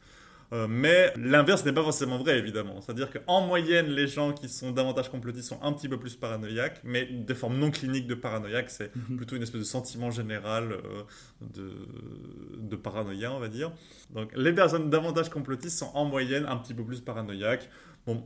[0.51, 2.81] Euh, mais l'inverse n'est pas forcément vrai, évidemment.
[2.81, 6.81] C'est-à-dire qu'en moyenne, les gens qui sont davantage complotistes sont un petit peu plus paranoïaques,
[6.83, 9.17] mais des formes non cliniques de paranoïaque, c'est mhm.
[9.17, 11.03] plutôt une espèce de sentiment général euh,
[11.41, 11.71] de,
[12.57, 13.71] de, paranoïa, on va dire.
[14.12, 17.69] Donc les personnes davantage complotistes sont en moyenne un petit peu plus paranoïaques.
[18.07, 18.25] Bon,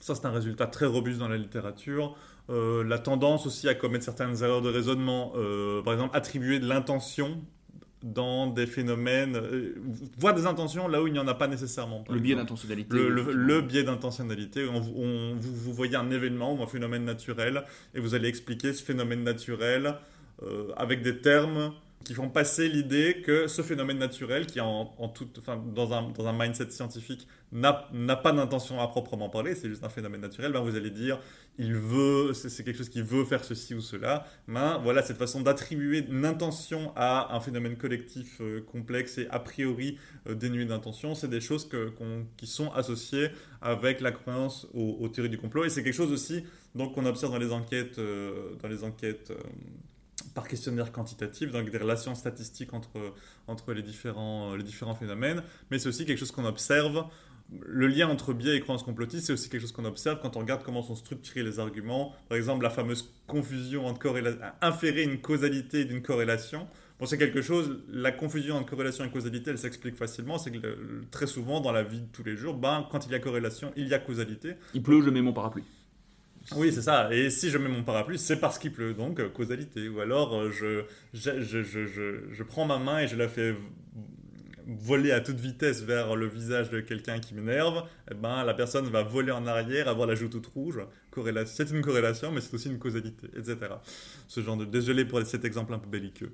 [0.00, 2.16] ça c'est un résultat très robuste dans la littérature.
[2.48, 5.32] Euh, la tendance aussi à commettre certaines erreurs de raisonnement,
[5.84, 7.42] par exemple attribuer de l'intention
[8.02, 9.74] dans des phénomènes, euh,
[10.18, 12.04] voir des intentions là où il n'y en a pas nécessairement.
[12.08, 12.96] Le biais d'intentionnalité.
[12.96, 14.66] Le, biais d'intentionnalité.
[14.66, 18.82] On, vous, vous, voyez un événement ou un phénomène naturel et vous allez expliquer ce
[18.82, 19.96] phénomène naturel
[20.42, 21.72] euh, avec des termes
[22.04, 26.26] qui font passer l'idée que ce phénomène naturel, qui en, en enfin, dans, un, dans
[26.26, 27.72] un mindset scientifique n'a
[28.16, 31.20] pas d'intention à proprement parler, c'est juste un phénomène naturel, ben vous allez dire,
[31.58, 34.26] il veut, c'est quelque chose qui veut faire ceci ou cela.
[34.48, 39.38] Ben, voilà, cette façon d'attribuer une intention à un phénomène collectif euh, complexe et a
[39.38, 41.68] priori euh, dénué d'intention, c'est des choses
[42.38, 43.28] qui sont associées
[43.60, 45.64] avec la croyance aux, théories du complot.
[45.64, 49.32] Et c'est quelque chose aussi qu'on observe dans les enquêtes, euh, dans les enquêtes
[50.34, 53.14] par questionnaire quantitatif, donc des relations statistiques entre,
[53.46, 57.04] entre les, différents, les différents phénomènes, mais c'est aussi quelque chose qu'on observe.
[57.62, 60.40] Le lien entre biais et croyances complotistes, c'est aussi quelque chose qu'on observe quand on
[60.40, 62.14] regarde comment sont structurés les arguments.
[62.28, 66.68] Par exemple, la fameuse confusion entre corrélation, inférer une causalité d'une corrélation.
[67.00, 70.38] Bon, c'est quelque chose, la confusion entre corrélation et causalité, elle s'explique facilement.
[70.38, 73.14] C'est que très souvent, dans la vie de tous les jours, ben, quand il y
[73.16, 74.54] a corrélation, il y a causalité.
[74.74, 75.64] Il pleut, je mets mon parapluie.
[76.56, 77.12] Oui, c'est ça.
[77.12, 79.88] Et si je mets mon parapluie, c'est parce qu'il pleut, donc euh, causalité.
[79.88, 81.84] Ou alors, euh, je, je, je,
[82.32, 83.54] je, prends ma main et je la fais
[84.66, 88.86] voler à toute vitesse vers le visage de quelqu'un qui m'énerve, eh ben, la personne
[88.88, 90.80] va voler en arrière, avoir la joue toute rouge.
[91.46, 93.56] C'est une corrélation, mais c'est aussi une causalité, etc.
[94.28, 94.64] Ce genre de...
[94.64, 96.32] Désolé pour cet exemple un peu belliqueux.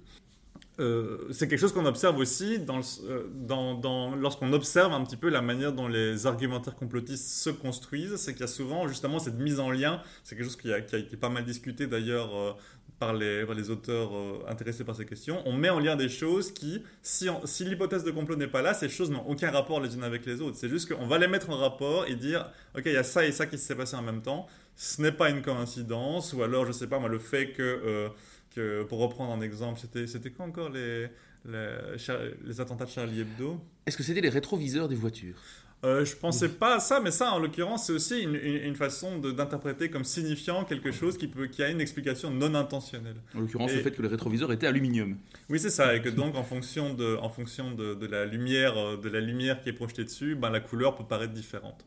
[0.78, 5.72] Euh, c'est quelque chose qu'on observe aussi euh, lorsqu'on observe un petit peu la manière
[5.72, 9.70] dont les argumentaires complotistes se construisent, c'est qu'il y a souvent justement cette mise en
[9.70, 12.52] lien, c'est quelque chose qui a, été pas mal discuté d'ailleurs euh,
[12.98, 14.10] par les, auteurs
[14.48, 17.28] intéressés par ces questions, on met en lien des choses qui, si,
[17.60, 20.40] l'hypothèse de complot n'est pas là, ces choses n'ont aucun rapport les unes avec les
[20.40, 20.56] autres.
[20.58, 23.26] C'est juste qu'on va les mettre en rapport et dire, ok, il y a ça
[23.26, 24.46] et ça qui s'est passé en même temps.
[24.76, 28.10] Ce n'est pas une coïncidence, ou alors, je sais pas, le fait que,
[28.56, 31.06] que pour reprendre un exemple, c'était, c'était quoi encore les,
[31.44, 33.60] les, attentats de Charlie Hebdo?
[33.86, 35.36] Est-ce que c'était les rétroviseurs des voitures?
[35.84, 38.74] Euh, je pensais pas à ça, mais ça, en l'occurrence, c'est aussi une, une- une
[38.74, 43.16] façon de- d'interpréter comme signifiant quelque chose qui, peut, qui a une explication non intentionnelle.
[43.34, 45.16] En l'occurrence, Et- le fait que le rétroviseur était aluminium.
[45.50, 48.76] Oui, c'est ça, et que donc en fonction de, en fonction de, de la lumière,
[48.78, 51.84] euh, de la lumière qui est projetée dessus, ben, la couleur peut paraître différente.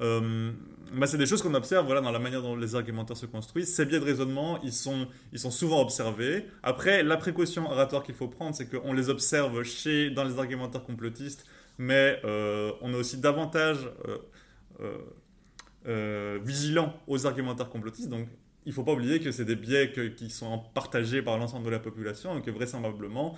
[0.00, 0.52] Euh,
[0.92, 3.74] ben, c'est des choses qu'on observe voilà, dans la manière dont les argumentaires se construisent.
[3.74, 6.46] Ces biais de raisonnement, ils sont, ils sont souvent observés.
[6.62, 10.84] Après, la précaution oratoire qu'il faut prendre, c'est qu'on les observe chez, dans les argumentaires
[10.84, 11.46] complotistes,
[11.78, 13.90] mais euh, on est aussi davantage
[14.80, 14.98] euh,
[15.86, 18.08] euh, vigilant aux argumentaires complotistes.
[18.08, 18.28] Donc,
[18.66, 21.70] il ne faut pas oublier que c'est des biais qui sont partagés par l'ensemble de
[21.70, 23.36] la population et que vraisemblablement,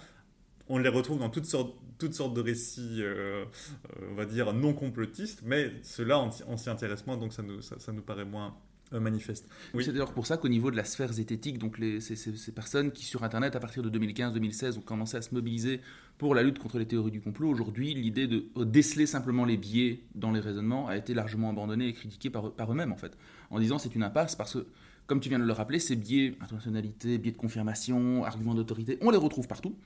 [0.69, 4.53] on les retrouve dans toutes sortes, toutes sortes de récits, euh, euh, on va dire,
[4.53, 7.93] non complotistes, mais ceux-là, on, s'y- on s'y intéresse moins, donc ça nous, ça, ça
[7.93, 8.55] nous paraît moins
[8.93, 9.49] euh, manifeste.
[9.75, 9.85] Oui.
[9.85, 12.53] C'est d'ailleurs pour ça qu'au niveau de la sphère zététique, donc les, ces, ces- ces
[12.53, 15.81] personnes qui sur Internet, à partir de 2015-2016, ont commencé à se mobiliser
[16.19, 20.01] pour la lutte contre les théories du complot, aujourd'hui, l'idée de déceler simplement les biais
[20.15, 23.17] dans les raisonnements a été largement abandonnée et critiquée par, par eux-mêmes, en fait,
[23.51, 24.67] en disant c'est une impasse parce que,
[25.07, 29.11] comme tu viens de le rappeler, ces biais, intentionnalité, biais de confirmation, arguments d'autorité, on
[29.11, 29.77] les retrouve partout.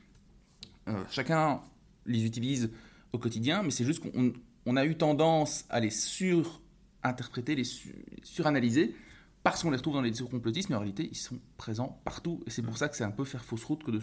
[0.89, 1.61] Euh, chacun
[2.07, 2.71] les utilise
[3.13, 4.33] au quotidien, mais c'est juste qu'on on-
[4.67, 8.95] on a eu tendance à les surinterpréter, les, su- les suranalyser,
[9.43, 12.43] parce qu'on les retrouve dans les discours complotistes, mais en réalité, ils sont présents partout.
[12.47, 14.01] Et c'est pour ça que c'est un peu faire fausse route que de,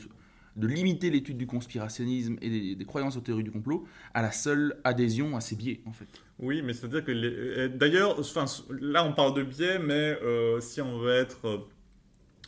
[0.67, 3.85] limiter l'étude du conspirationnisme et des, croyances aux théories du complot
[4.15, 6.07] à la seule adhésion à ces biais, en fait.
[6.39, 7.67] Oui, mais c'est-à-dire que...
[7.67, 8.45] D'ailleurs, enfin,
[8.81, 11.57] là, on parle de biais, mais euh, si on veut être euh,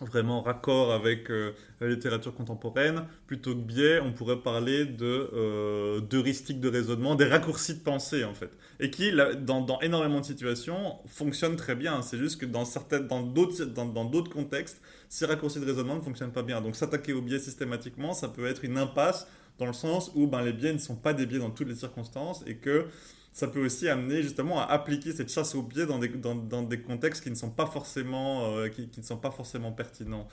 [0.02, 6.02] vraiment raccord avec euh, la littérature contemporaine, plutôt que biais, on pourrait parler de euh,
[6.02, 8.52] d'heuristiques de raisonnement, des raccourcis de pensée, en fait.
[8.80, 12.02] Et qui, là, dans, dans énormément de situations, fonctionnent très bien.
[12.02, 16.02] C'est juste que dans certaines, dans d'autres dans, d'autres contextes, ces raccourcis de raisonnement ne
[16.02, 16.62] fonctionnent pas bien.
[16.62, 20.42] Donc s'attaquer aux biais systématiquement, ça peut être une impasse dans le sens où ben,
[20.42, 22.88] les biais ne sont pas des biais dans toutes les circonstances et que
[23.32, 27.30] ça peut aussi amener justement à appliquer cette chasse aux biais dans des, contextes qui
[27.30, 30.28] ne sont pas forcément, euh, qui, ne sont pas forcément pertinents.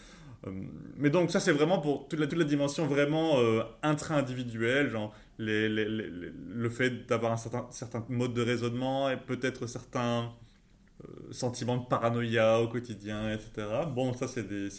[0.46, 0.50] Euh,
[0.96, 5.14] mais donc ça c'est vraiment pour toute la, toute la dimension vraiment euh, intra-individuelle, genre
[5.38, 10.32] le fait d'avoir un certain, certain mode de raisonnement et peut-être certains
[11.04, 13.50] euh, sentiments de paranoïa au quotidien, etc.
[13.94, 14.70] Bon, ça c'est des,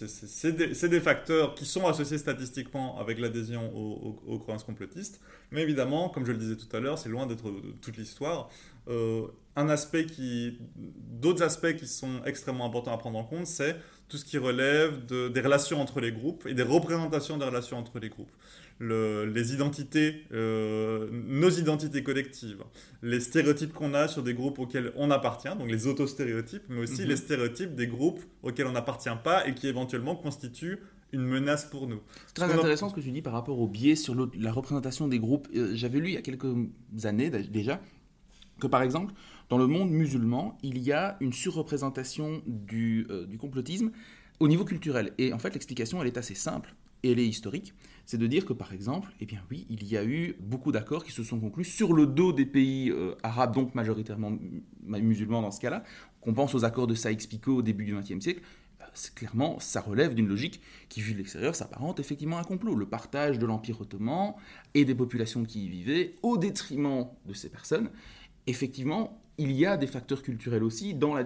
[0.51, 5.19] des, des facteurs qui sont associés statistiquement avec l'adhésion aux, aux- croyances complotistes.
[5.51, 7.51] Mais évidemment, comme je le disais tout à l'heure, c'est loin d'être
[7.81, 8.49] toute l'histoire.
[8.87, 13.75] Euh, un aspect qui, d'autres aspects qui sont extrêmement importants à prendre en compte, c'est
[14.07, 17.77] tout ce qui relève de- des relations entre les groupes et des représentations des relations
[17.77, 18.31] entre les groupes.
[18.79, 22.63] Le- les identités, euh, nos identités collectives,
[23.01, 27.01] les stéréotypes qu'on a sur des groupes auxquels on appartient, donc les autostéréotypes, mais aussi
[27.01, 27.07] Mhm.
[27.07, 30.77] les stéréotypes des groupes auxquels on n'appartient pas et qui éventuellement constituent
[31.11, 32.01] une menace pour nous.
[32.27, 35.07] C'est très a- intéressant ce que tu dis par rapport au biais sur la représentation
[35.07, 35.47] des groupes.
[35.55, 36.53] Euh, J'avais lu il y a quelques
[37.03, 37.81] années dé- déjà
[38.59, 39.13] que par exemple,
[39.49, 43.91] dans le monde musulman, il y a une surreprésentation du, euh, du complotisme
[44.39, 45.13] au niveau culturel.
[45.17, 47.73] Et en fait, l'explication, elle est assez simple et elle est historique.
[48.07, 51.03] C'est de dire que, par exemple, eh bien oui, il y a eu beaucoup d'accords
[51.03, 54.63] qui se sont conclus sur le dos des pays euh, arabes, donc majoritairement mu-
[55.01, 55.83] musulmans dans ce cas-là.
[56.21, 58.41] Qu'on pense aux accords de Saïx-Picot au début du XXe siècle.
[58.93, 62.75] c'est clairement, ça relève d'une logique qui, vu de l'extérieur, s'apparente effectivement à un complot.
[62.75, 64.35] Le partage de l'Empire ottoman
[64.73, 67.89] et des populations qui y vivaient au détriment de ces personnes.
[68.47, 71.25] Effectivement, il y a des facteurs culturels aussi dans la,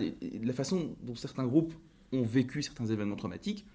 [0.53, 1.75] façon dont certains groupes
[2.11, 3.67] ont vécu certains événements traumatiques.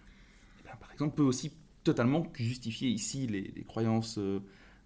[0.59, 1.53] Eh bien, par exemple, peut aussi
[1.87, 4.40] totalement justifier ici les, les croyances, euh,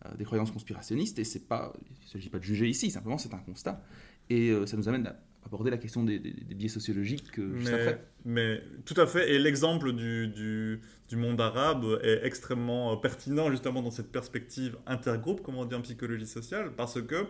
[0.07, 1.19] euh, des croyances conspirationnistes.
[1.19, 3.83] Et c'est pas, il ne s'agit pas de juger ici, simplement c'est un constat.
[4.29, 7.57] Et euh, ça nous amène à aborder la question des, des- des biais sociologiques euh,
[7.57, 8.05] juste Mais, après.
[8.27, 13.81] mais tout à fait, et l'exemple du, du, du monde arabe est extrêmement pertinent justement
[13.83, 17.27] dans cette perspective intergroupe, comme on dit en psychologie sociale, parce que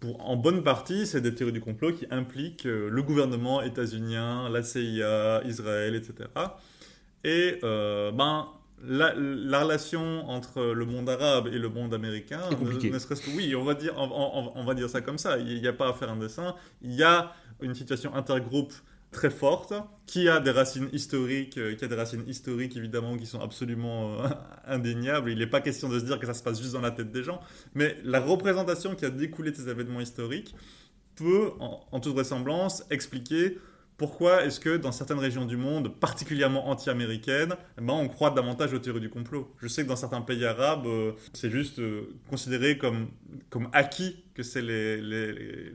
[0.00, 4.62] pour, en bonne partie, c'est des théories du complot qui impliquent le gouvernement états-unien, la
[4.62, 6.12] CIA, Israël, etc.
[7.24, 8.48] Et euh, ben,
[8.82, 12.40] la, la relation entre le monde arabe et le monde américain,
[12.90, 15.38] ne, serait-ce que oui, on va dire, on, on- on va dire ça comme ça.
[15.38, 16.54] Il n'y a pas à faire un dessin.
[16.82, 18.72] Il y a une situation intergroupe
[19.12, 19.74] très forte,
[20.06, 24.14] qui a des racines historiques, euh, qui a des racines historiques évidemment qui sont absolument
[24.24, 24.28] euh,
[24.66, 25.30] indéniables.
[25.30, 27.12] Il n'est pas question de se dire que ça se passe juste dans la tête
[27.12, 27.40] des gens,
[27.74, 30.54] mais la représentation qui a découlé de ces événements historiques
[31.14, 33.58] peut, en, en toute vraisemblance, expliquer
[34.02, 38.72] pourquoi est-ce que dans certaines régions du monde, particulièrement anti-américaines, eh ben, on croit davantage
[38.74, 39.48] aux théories du complot?
[39.62, 43.10] Je sais que dans certains pays arabes, euh, c'est juste euh, considéré comme,
[43.48, 45.72] comme acquis que c'est le,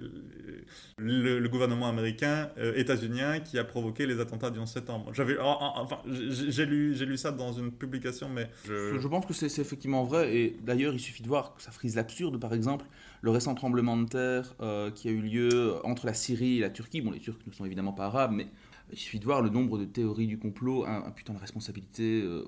[1.47, 5.13] gouvernement américain, euh, états-unien, qui a provoqué les attentats du 11 septembre.
[5.13, 9.33] J'avais, enfin, j'ai lu, j'ai lu ça dans une publication, mais je, je pense que
[9.33, 10.35] c'est effectivement vrai.
[10.35, 12.37] Et d'ailleurs, il suffit de voir que ça frise l'absurde.
[12.41, 12.83] Par exemple,
[13.21, 16.69] le récent tremblement de terre euh, qui a eu lieu entre la Syrie et la
[16.69, 17.01] Turquie.
[17.01, 18.47] Bon, les Turcs ne sont évidemment pas arabes, mais
[18.91, 22.21] il suffit de voir le nombre de théories du complot, un, putain de responsabilité.
[22.21, 22.45] Euh,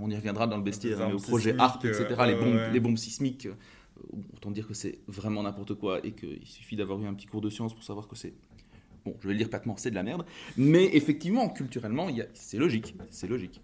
[0.00, 2.98] on y reviendra dans le bestiaire, mais au projet ARP, etc., les, bombes, les bombes
[2.98, 3.46] sismiques.
[3.46, 7.26] Euh, autant dire que c'est vraiment n'importe quoi et qu'il suffit d'avoir eu un petit
[7.26, 8.34] cours de science pour savoir que c'est
[9.04, 10.24] bon, je vais le dire platement, c'est de la merde.
[10.56, 12.94] Mais effectivement, culturellement, c'est logique.
[13.10, 13.60] C'est logique.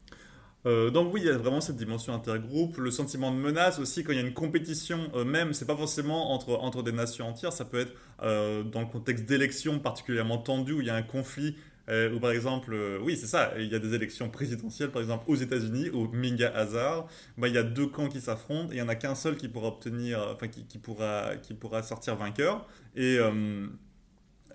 [0.69, 4.05] Euh, donc oui, il y a vraiment cette dimension intergroupe, le sentiment de menace aussi
[4.05, 7.27] quand il y a une compétition euh, même, c'est pas forcément entre, entre des nations
[7.27, 7.93] entières, ça peut être
[8.23, 11.57] euh, dans le contexte d'élections particulièrement tendues où il y a un conflit,
[11.91, 15.37] ou par exemple, oui c'est ça, il y a des élections présidentielles par exemple aux
[15.37, 17.07] États-Unis, au Minga Hazard,
[17.39, 19.37] bah, il y a deux camps qui s'affrontent et il y en a qu'un seul
[19.37, 22.67] qui pourra obtenir, enfin qui, qui, pourra, qui pourra sortir vainqueur.
[22.95, 23.19] Et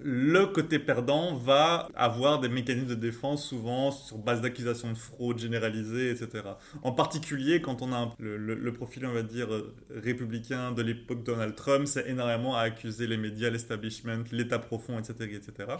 [0.04, 5.40] le côté perdant va avoir des mécanismes de défense souvent sur base d'accusations de fraude
[5.40, 6.44] généralisée, etc.
[6.84, 9.48] En particulier, quand on a le, profil, on va dire,
[9.90, 15.14] républicain de l'époque Donald Trump, c'est énormément à accuser les médias, l'establishment, l'État profond, etc.,
[15.34, 15.78] etc.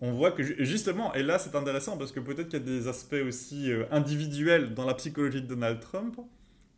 [0.00, 2.86] On voit que justement, et là c'est intéressant parce que peut-être qu'il y a des
[2.86, 6.20] aspects aussi euh, individuels dans la psychologie de Donald Trump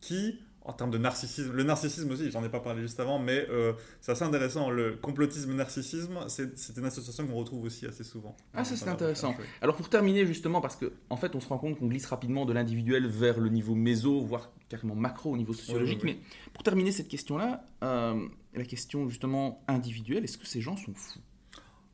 [0.00, 0.38] qui
[0.68, 3.72] en termes de narcissisme, le narcissisme aussi, j'en ai pas parlé juste avant, mais euh,
[4.02, 4.68] c'est assez intéressant.
[4.68, 8.36] Le complotisme-narcissisme, c'est une association qu'on retrouve aussi assez souvent.
[8.52, 9.34] Ah, ça c'est intéressant.
[9.62, 12.44] Alors pour terminer justement, parce qu'en en fait on se rend compte qu'on glisse rapidement
[12.44, 16.18] de l'individuel vers le niveau méso, voire carrément macro au niveau sociologique, mais
[16.52, 21.20] pour terminer cette question-là, euh, la question justement individuelle, est-ce que ces gens sont fous?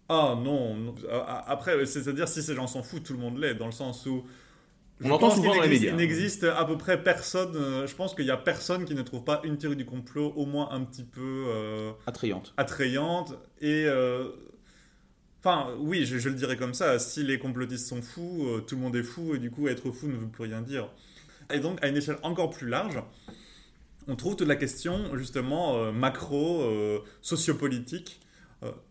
[0.08, 0.94] Ah non,
[1.46, 4.24] après, c'est-à-dire si ces gens sont fous, tout le monde l'est, dans le sens où
[5.02, 5.90] on entend souvent dans les médias.
[5.90, 7.56] Il n'existe à peu près personne.
[7.56, 10.32] Euh, je pense qu'il n'y a personne qui ne trouve pas une théorie du complot
[10.36, 12.54] au moins un petit peu euh, attrayante.
[12.56, 14.28] Attrayante et euh,
[15.40, 16.98] Enfin, oui, je, le dirais comme ça.
[16.98, 20.06] Si les complotistes sont fous, tout le monde est fou, et du coup, être fou
[20.06, 20.88] ne veut plus rien dire.
[21.52, 23.02] Et donc, à une échelle encore plus large,
[24.08, 26.64] on trouve toute la question, justement, macro,
[27.20, 28.22] sociopolitique,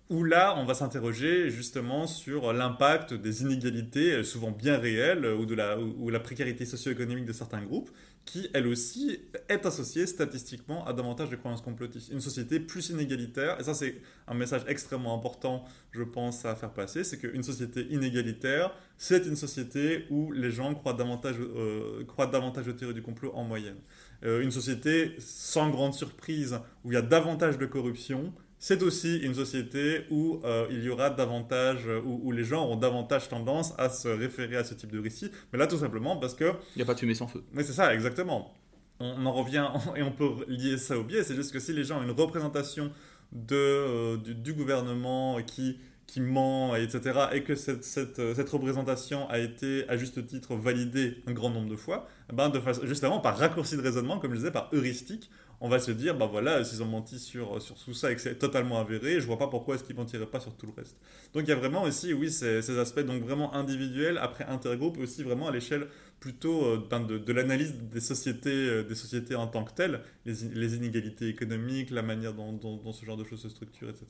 [0.09, 5.55] où là, on va s'interroger justement sur l'impact des inégalités, souvent bien réelles, ou de
[5.55, 7.89] la, ou la précarité socio-économique de certains groupes,
[8.25, 9.19] qui, elle aussi,
[9.49, 12.09] est associée statistiquement à davantage de croyances complotistes.
[12.11, 16.71] Une société plus inégalitaire, et ça c'est un message extrêmement important, je pense, à faire
[16.71, 22.27] passer, c'est qu'une société inégalitaire, c'est une société où les gens croient davantage, euh, croient
[22.27, 23.79] davantage aux théories du complot en moyenne.
[24.23, 29.17] Euh, une société sans grande surprise, où il y a davantage de corruption, c'est aussi
[29.17, 33.73] une société où euh, il y aura davantage, euh, où, les gens auront davantage tendance
[33.77, 35.29] à se référer à ce type de récit.
[35.51, 36.45] Mais là, tout simplement parce que...
[36.45, 37.43] Il n'y a pas de fumée sans feu.
[37.51, 38.53] Mais c'est ça, exactement.
[39.01, 41.83] On en revient, et on peut lier ça au biais, c'est juste que si les
[41.83, 42.89] gens ont une représentation
[43.33, 49.39] de, euh, du, gouvernement qui qui ment, etc., et que cette, cette, cette, représentation a
[49.39, 53.37] été, à juste titre, validée un grand nombre de fois, eh ben de justement par
[53.37, 55.29] raccourci de raisonnement, comme je disais, par heuristique,
[55.65, 58.21] on va se dire, bah voilà, s'ils ont menti sur, sur tout ça et que
[58.21, 60.97] c'est totalement avéré, je vois pas pourquoi est-ce qu'ils mentiraient pas sur tout le reste.
[61.33, 64.97] Donc il y a vraiment aussi, oui, ces, ces aspects donc vraiment individuels, après intergroupe,
[64.97, 65.87] aussi vraiment à l'échelle
[66.19, 70.75] plutôt euh, ben, de, l'analyse des sociétés, euh, des sociétés en tant que telles, les,
[70.75, 74.05] inégalités économiques, la manière dont, ce genre de choses se structurent, etc.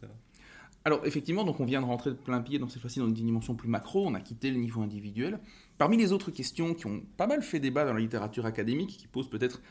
[0.86, 3.14] Alors effectivement, donc on vient de rentrer de plein pied dans cette fois-ci dans une
[3.14, 5.40] dimension plus macro, on a quitté le niveau individuel.
[5.78, 9.08] Parmi les autres questions qui ont pas mal fait débat dans la littérature académique, qui
[9.08, 9.62] posent peut-être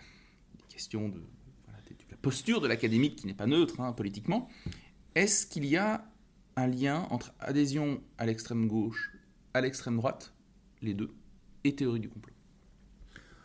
[0.56, 1.20] des questions de
[2.22, 4.48] posture de l'académique qui n'est pas neutre hein, politiquement,
[5.14, 6.04] est-ce qu'il y a
[6.56, 9.12] un lien entre adhésion à l'extrême gauche,
[9.54, 10.32] à l'extrême droite,
[10.80, 11.10] les deux,
[11.64, 12.32] et théorie du complot?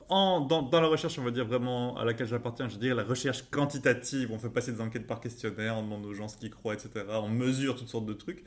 [0.09, 4.31] Dans, la recherche, on va dire vraiment à laquelle j'appartiens, je dire la recherche quantitative,
[4.31, 7.05] on fait passer des enquêtes par questionnaire, on demande aux gens ce qu'ils croient, etc.
[7.09, 8.43] On mesure toutes sortes de trucs.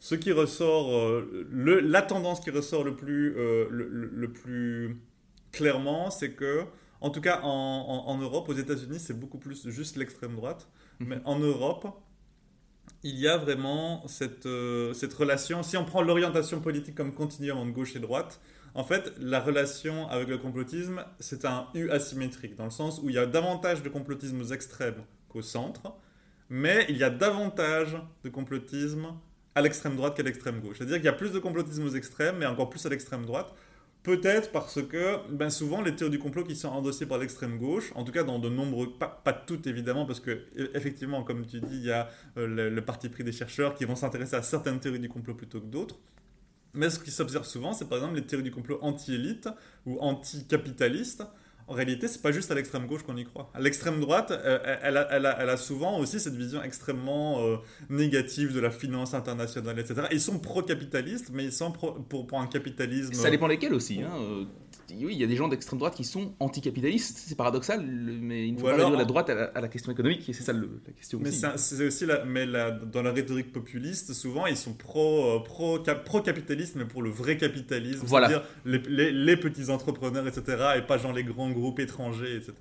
[0.00, 4.96] Ce qui ressort, euh, la tendance qui ressort le plus, euh, le, plus
[5.52, 6.64] clairement, c'est que
[7.02, 10.68] en tout cas, en, Europe, aux États-Unis, c'est beaucoup plus juste l'extrême droite.
[11.00, 11.08] Mhm.
[11.08, 11.86] Mais en Europe,
[13.02, 15.62] il y a vraiment cette, euh, cette relation.
[15.62, 18.40] Si on prend l'orientation politique comme continuum entre gauche et droite,
[18.74, 23.10] en fait, la relation avec le complotisme, c'est un U asymétrique, dans le sens où
[23.10, 25.92] il y a davantage de complotismes extrêmes qu'au centre,
[26.48, 29.08] mais il y a davantage de complotisme
[29.54, 30.78] à l'extrême droite qu'à l'extrême gauche.
[30.78, 33.52] C'est-à-dire qu'il y a plus de complotisme aux extrêmes, mais encore plus à l'extrême droite.
[34.02, 37.92] Peut-être parce que ben souvent les théories du complot qui sont endossées par l'extrême gauche,
[37.94, 41.46] en tout cas dans de nombreux, pas, pas toutes évidemment, parce que e, effectivement, comme
[41.46, 44.42] tu dis, il y a euh, le, parti pris des chercheurs qui vont s'intéresser à
[44.42, 46.00] certaines théories du complot plutôt que d'autres.
[46.74, 49.48] Mais ce qui s'observe souvent, c'est par exemple les théories du complot anti-élite
[49.86, 51.22] ou anti-capitaliste.
[51.72, 53.50] En réalité, c'est pas juste à l'extrême gauche qu'on y croit.
[53.54, 57.40] À l'extrême droite, euh, elle, a, elle, a, elle, a, souvent aussi cette vision extrêmement
[57.40, 57.56] euh,
[57.88, 60.02] négative de la finance internationale, etc.
[60.12, 63.14] Ils sont pro-capitalistes, mais ils sont pro, pour, pour, un capitalisme.
[63.14, 64.02] Ça dépend lesquels aussi.
[64.02, 64.46] Hein.
[64.90, 68.48] Euh, oui, il y a des gens d'extrême droite qui sont anticapitalistes, c'est paradoxal, mais
[68.48, 70.42] il ne faut pas réduire la droite à la, à la, question économique, et c'est
[70.42, 71.44] ça le, la question mais aussi.
[71.56, 76.20] C'est aussi la, mais la, dans la rhétorique populiste, souvent ils sont pro, pro, pro
[76.20, 78.28] capitalisme, mais pour le vrai capitalisme, voilà.
[78.28, 80.42] c'est-à-dire les, les, les, petits entrepreneurs, etc.,
[80.76, 82.52] et pas genre les grands groupes étrangers, etc.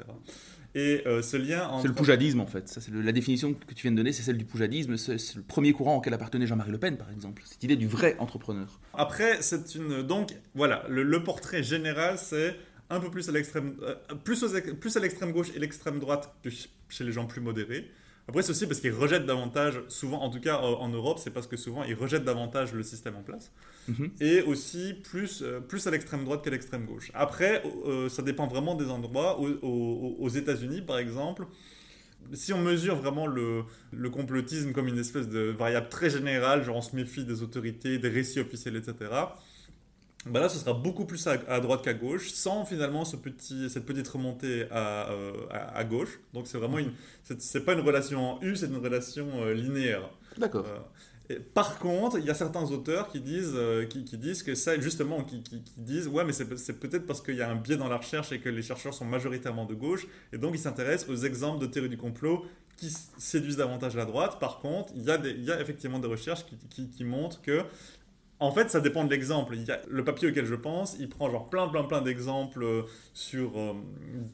[0.74, 1.82] Et euh, ce lien entre...
[1.82, 2.70] C'est le poujadisme en fait.
[2.70, 4.96] Ça, c'est la définition que tu viens de donner, c'est celle du poujadisme.
[4.98, 7.42] C'est le premier courant auquel appartenait Jean-Marie Le Pen, par exemple.
[7.46, 8.80] Cette idée du vrai entrepreneur.
[8.94, 10.02] Après, c'est une.
[10.02, 12.56] Donc, voilà, le, le portrait général, c'est
[12.90, 16.34] un peu plus à l'extrême, euh, plus, aux, plus à l'extrême gauche et l'extrême droite
[16.44, 17.90] que chez les gens plus modérés.
[18.28, 21.48] Après, c'est aussi parce qu'ils rejettent davantage, souvent, en tout cas en Europe, c'est parce
[21.48, 23.52] que souvent ils rejettent davantage le système en place.
[23.90, 24.10] -hmm.
[24.22, 27.12] Et aussi plus, euh, plus à l'extrême droite qu'à l'extrême gauche.
[27.14, 29.40] Après, euh, ça dépend vraiment des endroits.
[29.40, 31.46] Aux, aux, aux États-Unis, par exemple,
[32.34, 36.78] si on mesure vraiment le, le, complotisme comme une espèce de variable très générale, genre
[36.78, 38.94] on se méfie des autorités, des récits officiels, etc.,
[40.26, 43.70] bah là, ce sera beaucoup plus à, à droite qu'à gauche, sans finalement ce petit,
[43.70, 46.20] cette petite remontée à, euh, à, à gauche.
[46.34, 46.92] Donc c'est vraiment une,
[47.24, 50.10] c'est pas une relation en U, c'est une relation euh, linéaire.
[50.38, 50.66] D'accord.
[50.68, 53.58] Euh, par contre, il y a certains auteurs qui disent,
[53.90, 57.22] qui, qui, disent que ça, justement, qui, qui, qui disent, ouais, mais c'est peut-être parce
[57.22, 59.74] qu'il y a un biais dans la recherche et que les chercheurs sont majoritairement de
[59.74, 62.46] gauche, et donc ils s'intéressent aux exemples de théorie du complot
[62.82, 64.40] qui séduisent davantage la droite.
[64.40, 67.62] Par contre, il y a, des, il y a effectivement des recherches qui, montrent que
[68.42, 69.56] en fait, ça dépend de l'exemple.
[69.88, 73.74] Le papier auquel je pense, il prend genre plein, plein, plein d'exemples sur euh,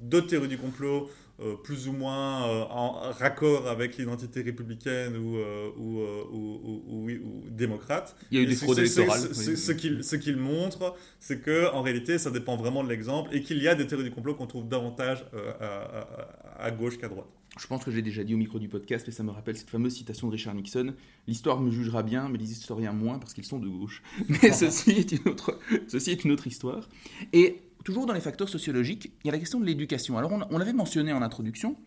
[0.01, 5.37] d'autres théories du complot, euh, plus ou moins euh, en raccord avec l'identité républicaine ou,
[5.37, 7.09] euh, ou, ou,
[7.51, 8.15] démocrate.
[8.31, 9.19] Il y a eu des fraudes électorales.
[9.19, 10.03] Ce, ce, oui.
[10.03, 13.67] ce qu'il montre, c'est que en réalité, ça dépend vraiment de l'exemple et qu'il y
[13.67, 15.25] a des théories du complot qu'on trouve davantage
[15.61, 17.36] à, à, à gauche qu'à droite.
[17.59, 19.69] Je pense que j'ai déjà dit au micro du podcast, mais ça me rappelle cette
[19.69, 20.93] fameuse citation de Richard Nixon
[21.27, 24.03] L'histoire me jugera bien, mais les historiens moins parce qu'ils sont de gauche.
[24.29, 26.87] Mais ceci est, une autre, ceci est une autre histoire.
[27.33, 30.17] Et toujours dans les facteurs sociologiques, il y a la question de l'éducation.
[30.17, 31.77] Alors, on, l'avait mentionné en introduction,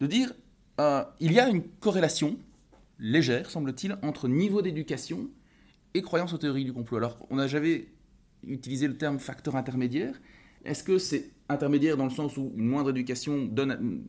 [0.00, 0.32] de dire
[0.80, 2.36] euh, il y a une corrélation
[2.98, 5.28] légère, semble-t-il, entre niveau d'éducation
[5.94, 6.98] et croyance aux théories du complot.
[6.98, 7.86] Alors, on n'a jamais
[8.46, 10.14] utilisé le terme facteur intermédiaire.
[10.64, 14.04] Est-ce que c'est intermédiaire dans le sens où une moindre éducation donne,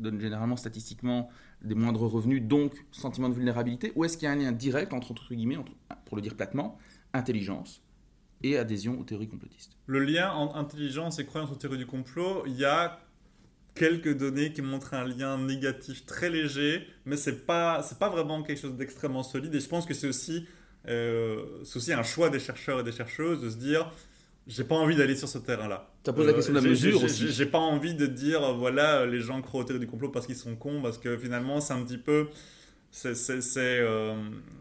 [0.00, 1.28] généralement statistiquement
[1.62, 4.92] des moindres revenus, donc sentiment de vulnérabilité, ou est-ce qu'il y a un lien direct
[4.92, 5.58] entre, entre guillemets,
[6.04, 6.78] pour le dire platement,
[7.12, 7.82] intelligence
[8.42, 9.76] et adhésion aux théories complotistes?
[9.86, 13.00] Le lien entre intelligence et croyance aux théories du complot, il y a
[13.74, 18.60] quelques données qui montrent un lien négatif très léger, mais c'est pas pas vraiment quelque
[18.60, 19.54] chose d'extrêmement solide.
[19.54, 20.46] Et je pense que c'est aussi
[20.88, 23.92] euh, aussi un choix des chercheurs et des chercheuses de se dire
[24.46, 25.92] j'ai pas envie d'aller sur ce terrain-là.
[26.06, 27.32] Ça pose la question de la mesure aussi.
[27.32, 30.54] J'ai pas envie de dire voilà les gens croient théories du complot parce qu'ils sont
[30.54, 32.28] cons parce que finalement c'est un petit peu
[32.92, 34.14] c'est euh,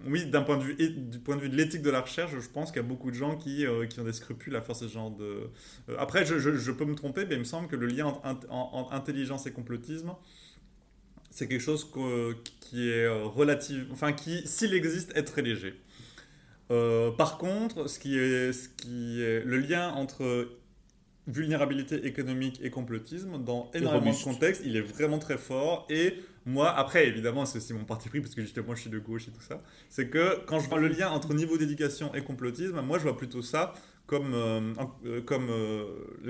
[0.07, 2.49] oui d'un point de vue du point de vue de l'éthique de la recherche je
[2.49, 4.75] pense qu'il y a beaucoup de gens qui, euh, qui ont des scrupules à faire
[4.75, 5.51] ce genre de
[5.89, 8.07] euh, après je, je, je, peux me tromper mais il me semble que le lien
[8.07, 8.47] entre,
[8.91, 10.15] intelligence et complotisme
[11.29, 15.79] c'est quelque chose que, qui est relative enfin qui s'il existe est très léger
[16.71, 20.49] euh, par contre, ce qui, est, ce qui est le lien entre
[21.27, 25.87] vulnérabilité économique et complotisme, dans énormément de contextes, il est vraiment très fort.
[25.89, 26.15] Et
[26.45, 29.27] moi, après, évidemment, c'est aussi mon parti pris, parce que justement, je suis de gauche
[29.27, 29.61] et tout ça.
[29.89, 33.17] C'est que quand je vois le lien entre niveau d'éducation et complotisme, moi, je vois
[33.17, 33.73] plutôt ça
[34.05, 35.85] comme, euh, comme euh,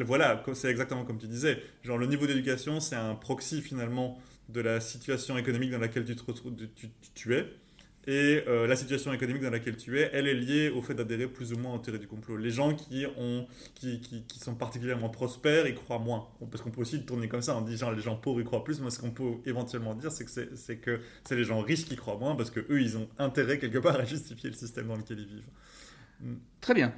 [0.06, 1.62] voilà, c'est exactement comme tu disais.
[1.84, 4.18] Genre, le niveau d'éducation, c'est un proxy finalement
[4.48, 7.46] de la situation économique dans laquelle tu, te tu, tu es.
[8.08, 11.28] Et euh, la situation économique dans laquelle tu es, elle est liée au fait d'adhérer
[11.28, 12.38] plus ou moins aux théories du complot.
[12.38, 16.28] Les gens qui, ont, qui, qui, sont particulièrement prospères, ils croient moins.
[16.52, 18.80] Parce qu'on peut aussi tourner comme ça en disant les gens pauvres, ils croient plus.
[18.80, 22.36] Moi, ce qu'on peut éventuellement dire, c'est que c'est les gens riches qui croient moins
[22.36, 25.28] parce que eux, ils ont intérêt quelque part à justifier le système dans lequel ils
[25.28, 25.50] vivent.
[26.22, 26.36] Mm.
[26.62, 26.94] Très bien.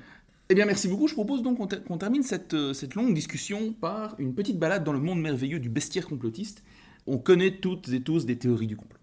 [0.50, 1.08] Eh bien, merci beaucoup.
[1.08, 4.84] Je propose donc qu'on qu termine cette, euh, cette longue discussion par une petite balade
[4.84, 6.64] dans le monde merveilleux du bestiaire complotiste.
[7.06, 8.97] On connaît toutes et tous des théories du complot.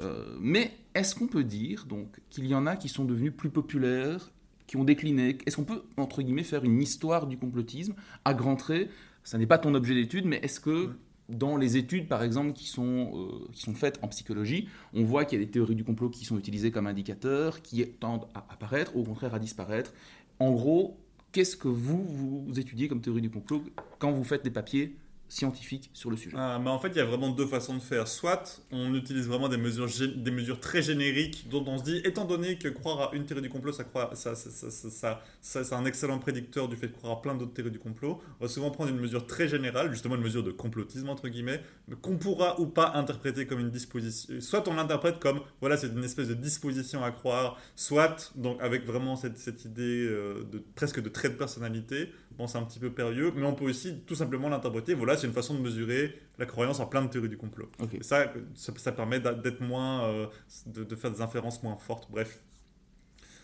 [0.00, 3.50] Euh, mais est-ce qu'on peut dire donc qu'il y en a qui sont devenus plus
[3.50, 4.32] populaires,
[4.66, 5.38] qui ont décliné?
[5.46, 7.94] Est-ce qu'on peut, entre guillemets, faire une histoire du complotisme
[8.24, 8.90] à grands traits?
[9.24, 10.90] Ça n'est pas ton objet d'étude, mais est-ce que
[11.28, 15.24] dans les études, par exemple, qui sont, euh, qui sont faites en psychologie, on voit
[15.24, 18.44] qu'il y a des théories du complot qui sont utilisées comme indicateurs, qui tendent à
[18.50, 19.92] apparaître, ou au contraire à disparaître?
[20.40, 20.98] En gros,
[21.32, 23.62] qu'est-ce que vous, vous étudiez comme théorie du complot
[23.98, 24.96] quand vous faites des papiers
[25.30, 26.36] scientifique sur le sujet.
[26.36, 28.08] Ah, en fait, il y a vraiment deux façons de faire.
[28.08, 32.24] Soit on utilise vraiment des mesures, des mesures très génériques dont on se dit, étant
[32.24, 36.18] donné que croire à une théorie du complot, ça, ça, ça, ça c'est un excellent
[36.18, 38.90] prédicteur du fait de croire à plein d'autres théories du complot, on va souvent prendre
[38.90, 41.62] une mesure très générale, justement une mesure de complotisme, entre guillemets,
[42.02, 44.40] qu'on pourra ou pas interpréter comme une disposition.
[44.40, 48.84] Soit on l'interprète comme, voilà, c'est une espèce de disposition à croire, soit, donc avec
[48.84, 52.10] vraiment cette, cette idée euh, de presque de trait de personnalité,
[52.40, 55.26] bon, c'est un petit peu périlleux, mais on peut aussi tout simplement l'interpréter, voilà, c'est
[55.26, 57.70] une façon de mesurer la croyance en plein de théories du complot.
[58.00, 60.26] ça, ça, permet d'être moins, euh,
[60.66, 62.08] de, faire des inférences moins fortes.
[62.10, 62.40] Bref.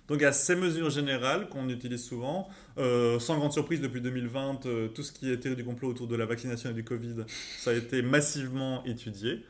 [0.09, 2.49] Donc il y a ces mesures générales qu'on utilise souvent.
[2.79, 6.07] Euh, sans grande surprise, depuis 2020, euh, tout ce qui est théorie du complot autour
[6.07, 7.27] de la vaccination et du Covid,
[7.59, 9.45] ça a été massivement étudié.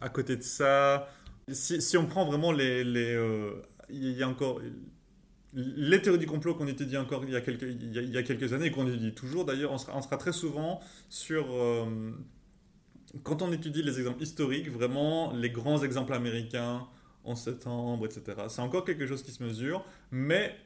[0.00, 1.08] à côté de ça,
[1.50, 2.84] si, si, on prend vraiment les...
[2.84, 3.18] les
[3.90, 4.60] il y a encore
[5.54, 9.12] les théories du complot qu'on étudie encore il y a quelques, années et qu'on étudie
[9.12, 11.46] toujours d'ailleurs, on sera, on sera, très souvent sur...
[11.52, 12.12] Euh,
[13.22, 16.86] quand on étudie les exemples historiques, vraiment les grands exemples américains
[17.22, 18.42] en septembre, etc.
[18.48, 20.56] C'est encore quelque chose qui se mesure, mais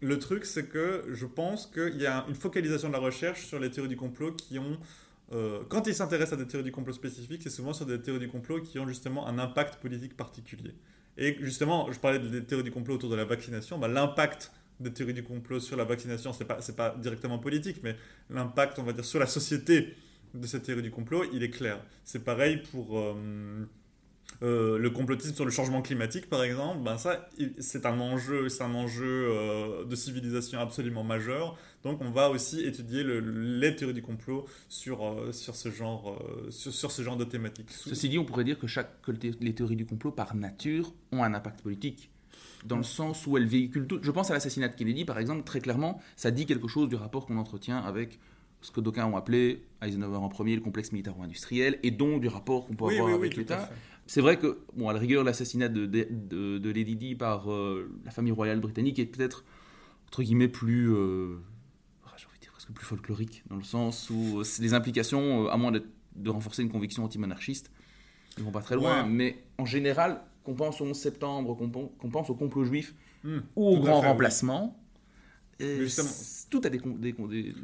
[0.00, 3.60] le truc c'est que je pense qu'il y a une focalisation de la recherche sur
[3.60, 4.78] les théories du complot qui ont...
[5.32, 8.18] Euh, quand ils s'intéressent à des théories du complot spécifiques, c'est souvent sur des théories
[8.18, 10.74] du complot qui ont justement un impact politique particulier.
[11.18, 13.78] Et justement, je parlais des théories du complot autour de la vaccination.
[13.78, 17.96] Bah, l'impact des théories du complot sur la vaccination, c'est pas, pas directement politique, mais
[18.30, 19.94] l'impact, on va dire, sur la société
[20.34, 21.80] de cette théorie du complot, il est clair.
[22.04, 23.66] C'est pareil pour euh,
[24.42, 26.78] euh, le complotisme sur le changement climatique, par exemple.
[26.82, 31.56] Ben ça, c'est un enjeu, c'est un enjeu euh, de civilisation absolument majeur.
[31.84, 36.20] Donc, on va aussi étudier le, les théories du complot sur, euh, sur, ce genre,
[36.50, 37.70] sur, ce genre de thématiques.
[37.70, 38.92] Ceci dit, on pourrait dire que, chaque,
[39.40, 42.10] les théories du complot, par nature, ont un impact politique.
[42.64, 43.98] Dans le sens où elles véhiculent tout.
[44.02, 46.94] Je pense à l'assassinat de Kennedy, par exemple, très clairement, ça dit quelque chose du
[46.94, 48.20] rapport qu'on entretient avec
[48.60, 52.66] ce que d'aucuns ont appelé Eisenhower en premier, le complexe militaro-industriel, et donc du rapport
[52.66, 53.68] qu'on peut avoir avec l'État.
[54.06, 57.90] C'est vrai que, bon, à la rigueur, l'assassinat de, de, de, Lady Di par euh,
[58.04, 59.44] la famille royale britannique est peut-être,
[60.06, 60.92] entre guillemets, plus
[62.72, 66.70] plus folklorique, dans le sens où euh, les implications, euh, à moins de renforcer une
[66.70, 67.70] conviction anti-monarchiste,
[68.38, 69.04] ne vont pas très loin.
[69.04, 72.94] Mais en général, qu'on pense au 11 septembre, qu'on pense au complot juif
[73.24, 74.78] hmm, ou au grand remplacement,
[76.50, 77.14] tout a des, des,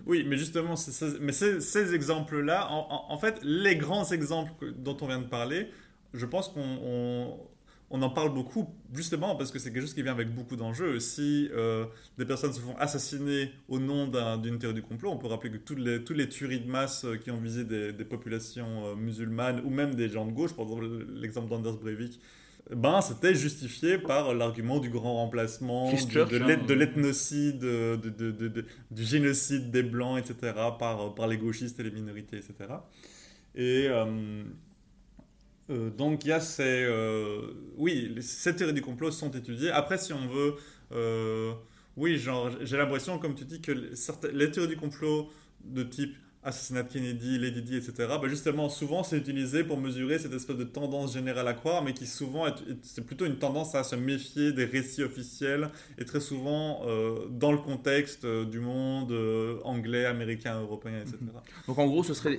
[0.07, 0.75] Oui, mais justement,
[1.21, 5.69] mais ces, exemples-là, en, fait, les grands exemples dont on vient de parler,
[6.15, 7.39] je pense qu'on
[7.91, 11.01] on en parle beaucoup justement parce que c'est quelque chose qui vient avec beaucoup d'enjeux.
[11.01, 11.87] Si euh,
[12.19, 14.07] des personnes se font assassiner au nom
[14.37, 17.05] d'une théorie du complot, on peut rappeler que toutes les, toutes les tueries de masse
[17.05, 20.67] euh, qui ont visé des, populations euh, musulmanes ou même des gens de gauche, par
[20.67, 22.21] exemple l'exemple d'Anders Breivik,
[22.75, 27.61] ben, c'était justifié par l'argument du grand remplacement, de, de l'ethnocide,
[28.91, 32.75] du génocide des blancs, etc., par, par les gauchistes et les minorités, etc.
[33.55, 34.45] Et euh,
[35.69, 36.85] donc il y a ces...
[36.85, 37.41] Euh,
[37.77, 39.71] oui, ces théories du complot sont étudiées.
[39.71, 40.55] Après, si on veut...
[40.93, 41.53] Euh,
[41.97, 43.73] oui, genre, j'ai l'impression, comme tu dis, que
[44.33, 45.31] les théories du complot
[45.65, 50.21] de type assassinat de Kennedy, Lady Di, etc., bah justement, souvent c'est utilisé pour mesurer
[50.21, 52.47] cette espèce de tendance générale à croire, mais qui souvent,
[52.83, 56.87] c'est plutôt une tendance à se méfier des récits officiels, et très souvent
[57.29, 59.13] dans le contexte du monde
[59.65, 61.19] anglais, américain, européen, etc.
[61.67, 62.39] Donc en gros, ce serait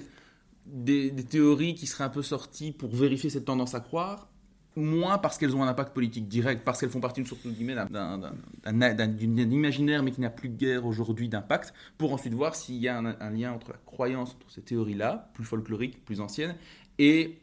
[0.72, 4.30] des, théories qui seraient un peu sorties pour vérifier cette tendance à croire,
[4.76, 10.11] moins parce qu'elles ont un impact politique direct, parce qu'elles font partie d'un imaginaire mais
[10.11, 13.51] qui n'a plus de guerre aujourd'hui d'impact, pour ensuite voir s'il y a un, lien
[13.53, 16.55] entre la croyance, entre ces théories-là, plus folkloriques, plus anciennes,
[16.97, 17.39] et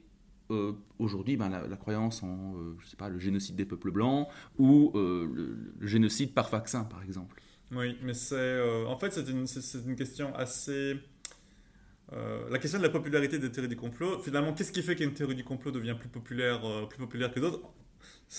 [0.51, 4.29] euh, aujourd'hui ben, la, croyance en euh, je sais pas, le génocide des peuples blancs
[4.59, 7.43] ou euh, le, génocide par vaccin, par exemple.
[7.73, 9.45] Oui, mais c'est en fait c'est une,
[9.87, 11.01] une question assez
[12.13, 15.13] euh, la question de la popularité des théories du complot, finalement, qu'est-ce qui fait qu'une
[15.13, 17.61] théorie du complot devient plus populaire, euh, plus populaire que d'autres?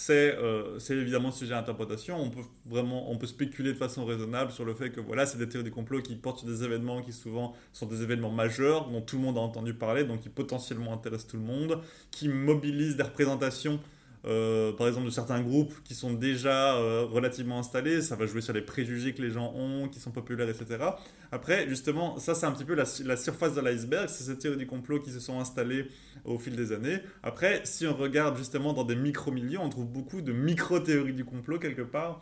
[0.09, 2.17] Euh, c'est évidemment sujet à interprétation.
[2.17, 5.37] On peut vraiment, on peut spéculer de façon raisonnable sur le fait que voilà, c'est
[5.37, 8.89] des théories du complot qui portent sur des événements qui souvent sont des événements majeurs
[8.89, 12.27] dont tout le monde a entendu parler, donc qui potentiellement intéressent tout le monde, qui
[12.27, 13.79] mobilisent des représentations
[14.27, 18.41] euh, par exemple de certains groupes qui sont déjà euh, relativement installés, ça va jouer
[18.41, 20.83] sur les préjugés que les gens ont, qui sont populaires, etc.
[21.31, 24.67] Après, justement, ça c'est un petit peu la, surface de l'iceberg, c'est ces théories du
[24.67, 25.87] complot qui se sont installées
[26.25, 26.99] au fil des années.
[27.23, 31.59] Après, si on regarde justement dans des micro-milieux, on trouve beaucoup de micro-théories du complot
[31.59, 32.21] quelque part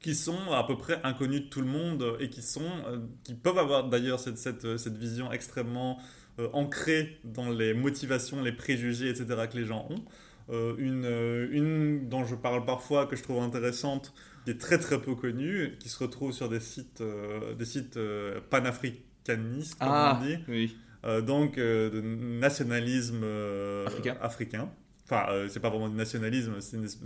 [0.00, 3.34] qui sont à peu près inconnues de tout le monde et qui, sont, euh, qui
[3.34, 5.98] peuvent avoir d'ailleurs cette, vision extrêmement
[6.52, 9.26] ancrée dans les motivations, les préjugés, etc.
[9.50, 10.04] que les gens ont.
[10.48, 14.78] Euh, une, euh, une dont je parle parfois, que je trouve intéressante, qui est très
[14.78, 17.98] très peu connue, qui se retrouve sur des sites, euh, des sites
[18.50, 20.38] panafricains africaniste, comme Ah, on dit.
[20.48, 20.76] oui.
[21.24, 23.24] Donc de nationalisme
[23.86, 24.16] Africain.
[24.20, 24.70] africain.
[25.08, 26.54] Enfin, euh, c'est pas vraiment du nationalisme,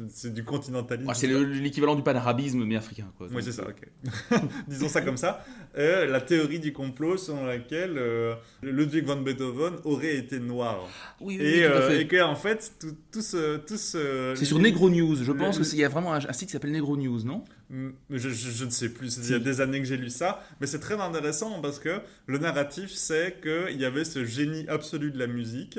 [0.09, 1.07] c'est du continentalisme.
[1.07, 3.13] Ouais, c'est le- l'équivalent du panarabisme, mais africain.
[3.19, 3.29] Quoi.
[3.31, 4.41] Oui, c'est ça, ok.
[4.69, 5.45] Disons ça comme ça.
[5.77, 10.89] Euh, la théorie du complot selon laquelle euh, Ludwig van Beethoven aurait été noir.
[11.21, 12.01] Oui, oui, Et, oui, tout à euh, fait.
[12.01, 13.59] et que, en fait, tout, tout ce.
[13.59, 15.17] Tout ce C'est sur Negro News.
[15.23, 17.45] Je pense qu'il y a vraiment un, un site qui s'appelle Negro News, non?
[17.69, 20.09] Mm, Je, je- je ne sais plus, il y a des années que j'ai lu
[20.09, 24.67] ça, mais c'est très intéressant parce que le narratif, c'est qu'il y avait ce génie
[24.69, 25.79] absolu de la musique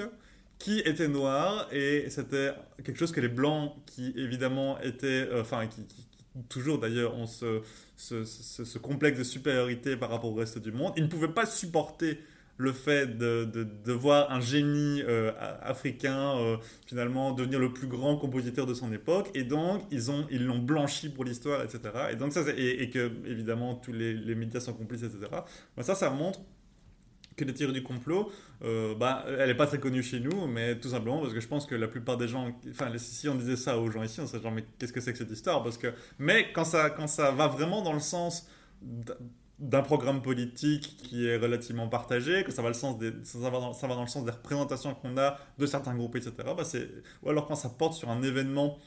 [0.62, 2.52] qui était noir et c'était
[2.84, 5.84] quelque chose que les blancs, qui évidemment étaient, euh, enfin, qui,
[6.50, 11.10] toujours d'ailleurs ont ce, complexe de supériorité par rapport au reste du monde, ils ne
[11.10, 12.20] pouvaient pas supporter
[12.58, 15.32] le fait de, voir un génie euh,
[15.64, 20.28] africain euh, finalement devenir le plus grand compositeur de son époque et donc ils ont
[20.30, 21.82] l'ont blanchi pour l'histoire etc
[22.12, 25.82] et donc ça et, et que évidemment tous les, les médias sont complices etc Bah,
[25.82, 26.42] ça ça montre
[27.42, 28.32] que les théories du complot,
[28.64, 31.48] euh, bah, elle n'est pas très connue chez nous, mais tout simplement parce que je
[31.48, 34.28] pense que la plupart des gens, enfin, si on disait ça aux gens ici, on
[34.28, 35.64] serait genre, mais qu'est-ce que c'est que cette histoire?
[35.64, 38.48] Parce que, Mais quand ça, quand ça va vraiment dans le sens
[39.60, 44.02] d'un programme politique qui est relativement partagé, que ça va, des, dans, ça va dans
[44.02, 46.64] le sens des représentations qu'on a de certains groupes, etc., bah,
[47.24, 48.78] ou alors quand ça porte sur un événement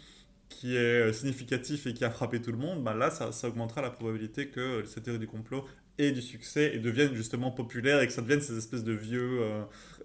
[0.48, 3.48] qui est euh, significatif et qui a frappé tout le monde, bah là, ça, ça
[3.48, 5.64] augmentera la probabilité que ces théories du complot
[5.98, 9.42] aient du succès et deviennent justement populaires et que ça devienne ces espèces de vieux,
[9.42, 9.64] euh,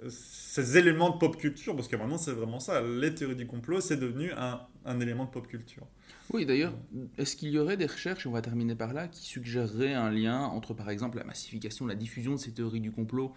[0.10, 3.82] ces éléments de pop culture, parce que maintenant c'est vraiment ça, les théories du complot,
[3.82, 5.88] c'est devenu un, un élément de pop culture.
[6.32, 6.74] Oui, d'ailleurs,
[7.18, 10.42] est-ce qu'il y aurait des recherches, on va terminer par là, qui suggéreraient un lien
[10.44, 13.34] entre, par exemple, la massification, la diffusion de ces théories du complot?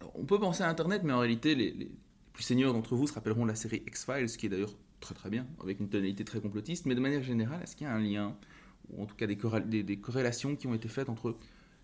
[0.00, 1.90] Alors, On peut penser à Internet, mais en réalité, les, les
[2.32, 5.46] plus seniors d'entre vous se rappelleront la série X-Files, qui est d'ailleurs très très bien,
[5.62, 8.36] avec une tonalité très complotiste, mais de manière générale, est-ce qu'il y a un lien,
[8.90, 9.36] ou en tout cas des,
[9.66, 11.36] des- des corrélations qui ont été faites entre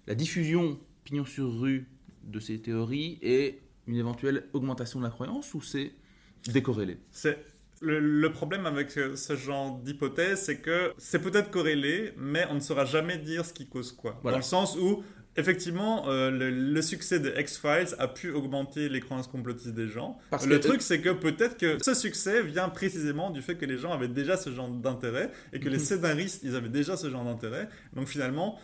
[0.07, 1.87] la diffusion pignon sur rue
[2.25, 5.93] de ces théories et une éventuelle augmentation de la croyance, ou c'est
[6.49, 6.99] décorrélé?
[7.11, 7.39] C'est
[7.83, 12.55] le, le problème avec ce, ce genre d'hypothèse, c'est que c'est peut-être corrélé, mais on
[12.55, 14.19] ne saura jamais dire ce qui cause quoi.
[14.23, 14.35] Voilà.
[14.35, 15.03] Dans le sens où,
[15.41, 20.19] effectivement, euh, le, le succès de X-Files a pu augmenter les croyances complotistes des gens.
[20.31, 23.65] Parce le que- truc, c'est que peut-être que ce succès vient précisément du fait que
[23.67, 25.85] les gens avaient déjà ce genre d'intérêt et que les Mhm.
[25.85, 27.69] scénaristes, ils avaient déjà ce genre d'intérêt.
[27.95, 28.59] Donc finalement,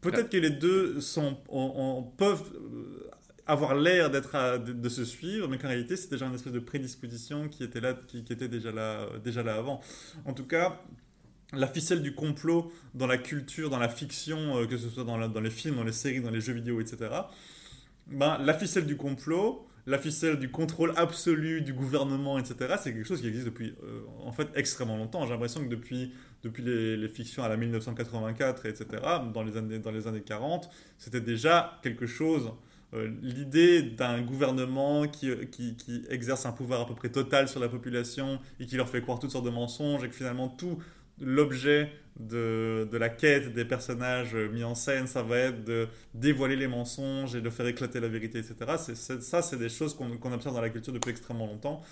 [0.00, 3.08] peut-être que les deux sont, on- on- peuvent euh,
[3.46, 6.60] avoir l'air d'être de, de se suivre, mais qu'en réalité, c'est déjà une espèce de
[6.60, 9.80] prédisposition qui était là, qui, qui était déjà là, déjà là avant.
[10.24, 10.80] En tout cas,
[11.52, 15.18] la ficelle du complot dans la culture, dans la fiction, euh, que ce soit dans,
[15.40, 17.10] les films, dans les séries, dans les jeux vidéo, etc.
[18.06, 22.76] Ben, la ficelle du complot, la ficelle du contrôle absolu du gouvernement, etc.
[22.82, 25.24] C'est quelque chose qui existe depuis, euh, en fait, extrêmement longtemps.
[25.26, 28.86] J'ai l'impression que depuis, depuis les, les fictions à la 1984, etc.,
[29.34, 32.52] dans les années, dans les années 40, c'était déjà quelque chose.
[32.94, 37.60] euh, L'idée d'un gouvernement qui, qui, qui exerce un pouvoir à peu près total sur
[37.60, 40.78] la population et qui leur fait croire toutes sortes de mensonges et que finalement tout
[41.20, 46.56] l'objet de, de la quête des personnages mis en scène, ça va être de dévoiler
[46.56, 48.76] les mensonges et de faire éclater la vérité, etc.
[48.78, 51.82] C'est- ça, c'est des choses qu'on qu'on observe dans la culture depuis extrêmement longtemps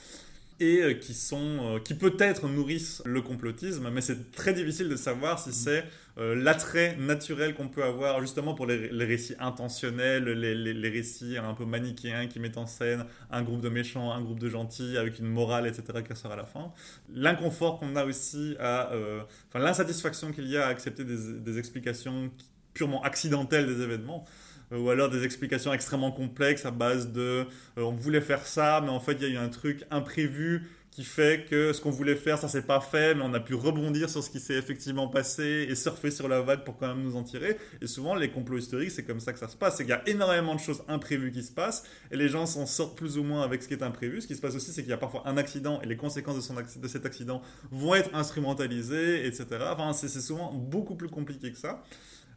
[0.61, 4.96] et euh, qui sont euh, qui peut-être nourrissent le complotisme, mais c'est très difficile de
[4.96, 5.84] savoir si c'est
[6.18, 10.88] euh, l'attrait naturel qu'on peut avoir justement pour les, les récits intentionnels, les, les- les
[10.90, 14.48] récits un peu manichéens qui mettent en scène un groupe de méchants, un groupe de
[14.48, 16.02] gentils avec une morale, etc.
[16.02, 16.72] qui ressort à la fin.
[17.14, 21.58] L'inconfort qu'on a aussi à, euh, enfin l'insatisfaction qu'il y a à accepter des, des
[21.58, 22.30] explications
[22.74, 24.24] purement accidentelles des événements
[24.73, 27.47] ou alors des explications extrêmement complexes à base de
[27.79, 30.68] euh, on voulait faire ça, mais en fait il y a eu un truc imprévu
[30.91, 33.55] qui fait que ce qu'on voulait faire, ça s'est pas fait, mais on a pu
[33.55, 37.03] rebondir sur ce qui s'est effectivement passé et surfer sur la vague pour quand même
[37.03, 37.57] nous en tirer.
[37.81, 39.77] Et souvent, les complots historiques, c'est comme ça que ça se passe.
[39.77, 42.66] C'est qu'il y a énormément de choses imprévues qui se passent et les gens s'en
[42.66, 44.21] sortent plus ou moins avec ce qui est imprévu.
[44.21, 46.37] Ce qui se passe aussi, c'est qu'il y a parfois un accident et les conséquences
[46.37, 47.41] de, son de cet accident
[47.71, 49.47] vont être instrumentalisées, etc.
[49.71, 51.85] Enfin, c'est souvent beaucoup plus compliqué que ça.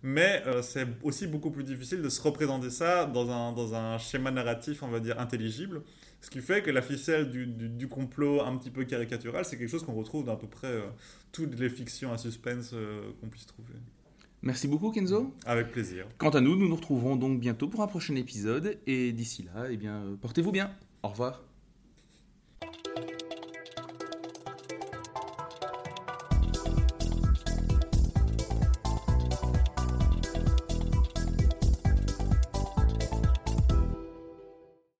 [0.05, 3.97] Mais euh, c'est aussi beaucoup plus difficile de se représenter ça dans un, dans un
[3.97, 5.81] schéma narratif, on va dire, intelligible.
[6.19, 9.57] Ce qui fait que la ficelle du, du, du complot un petit peu caricatural, c'est
[9.57, 10.81] quelque chose qu'on retrouve dans à peu près euh,
[11.31, 13.73] toutes les fictions à suspense euh, qu'on puisse trouver.
[14.41, 15.33] Merci beaucoup Kenzo.
[15.45, 16.05] Avec plaisir.
[16.17, 19.67] Quant à nous, nous nous retrouverons donc bientôt pour un prochain épisode et d'ici là,
[19.69, 20.69] eh bien, portez-vous bien.
[21.01, 21.41] Au revoir.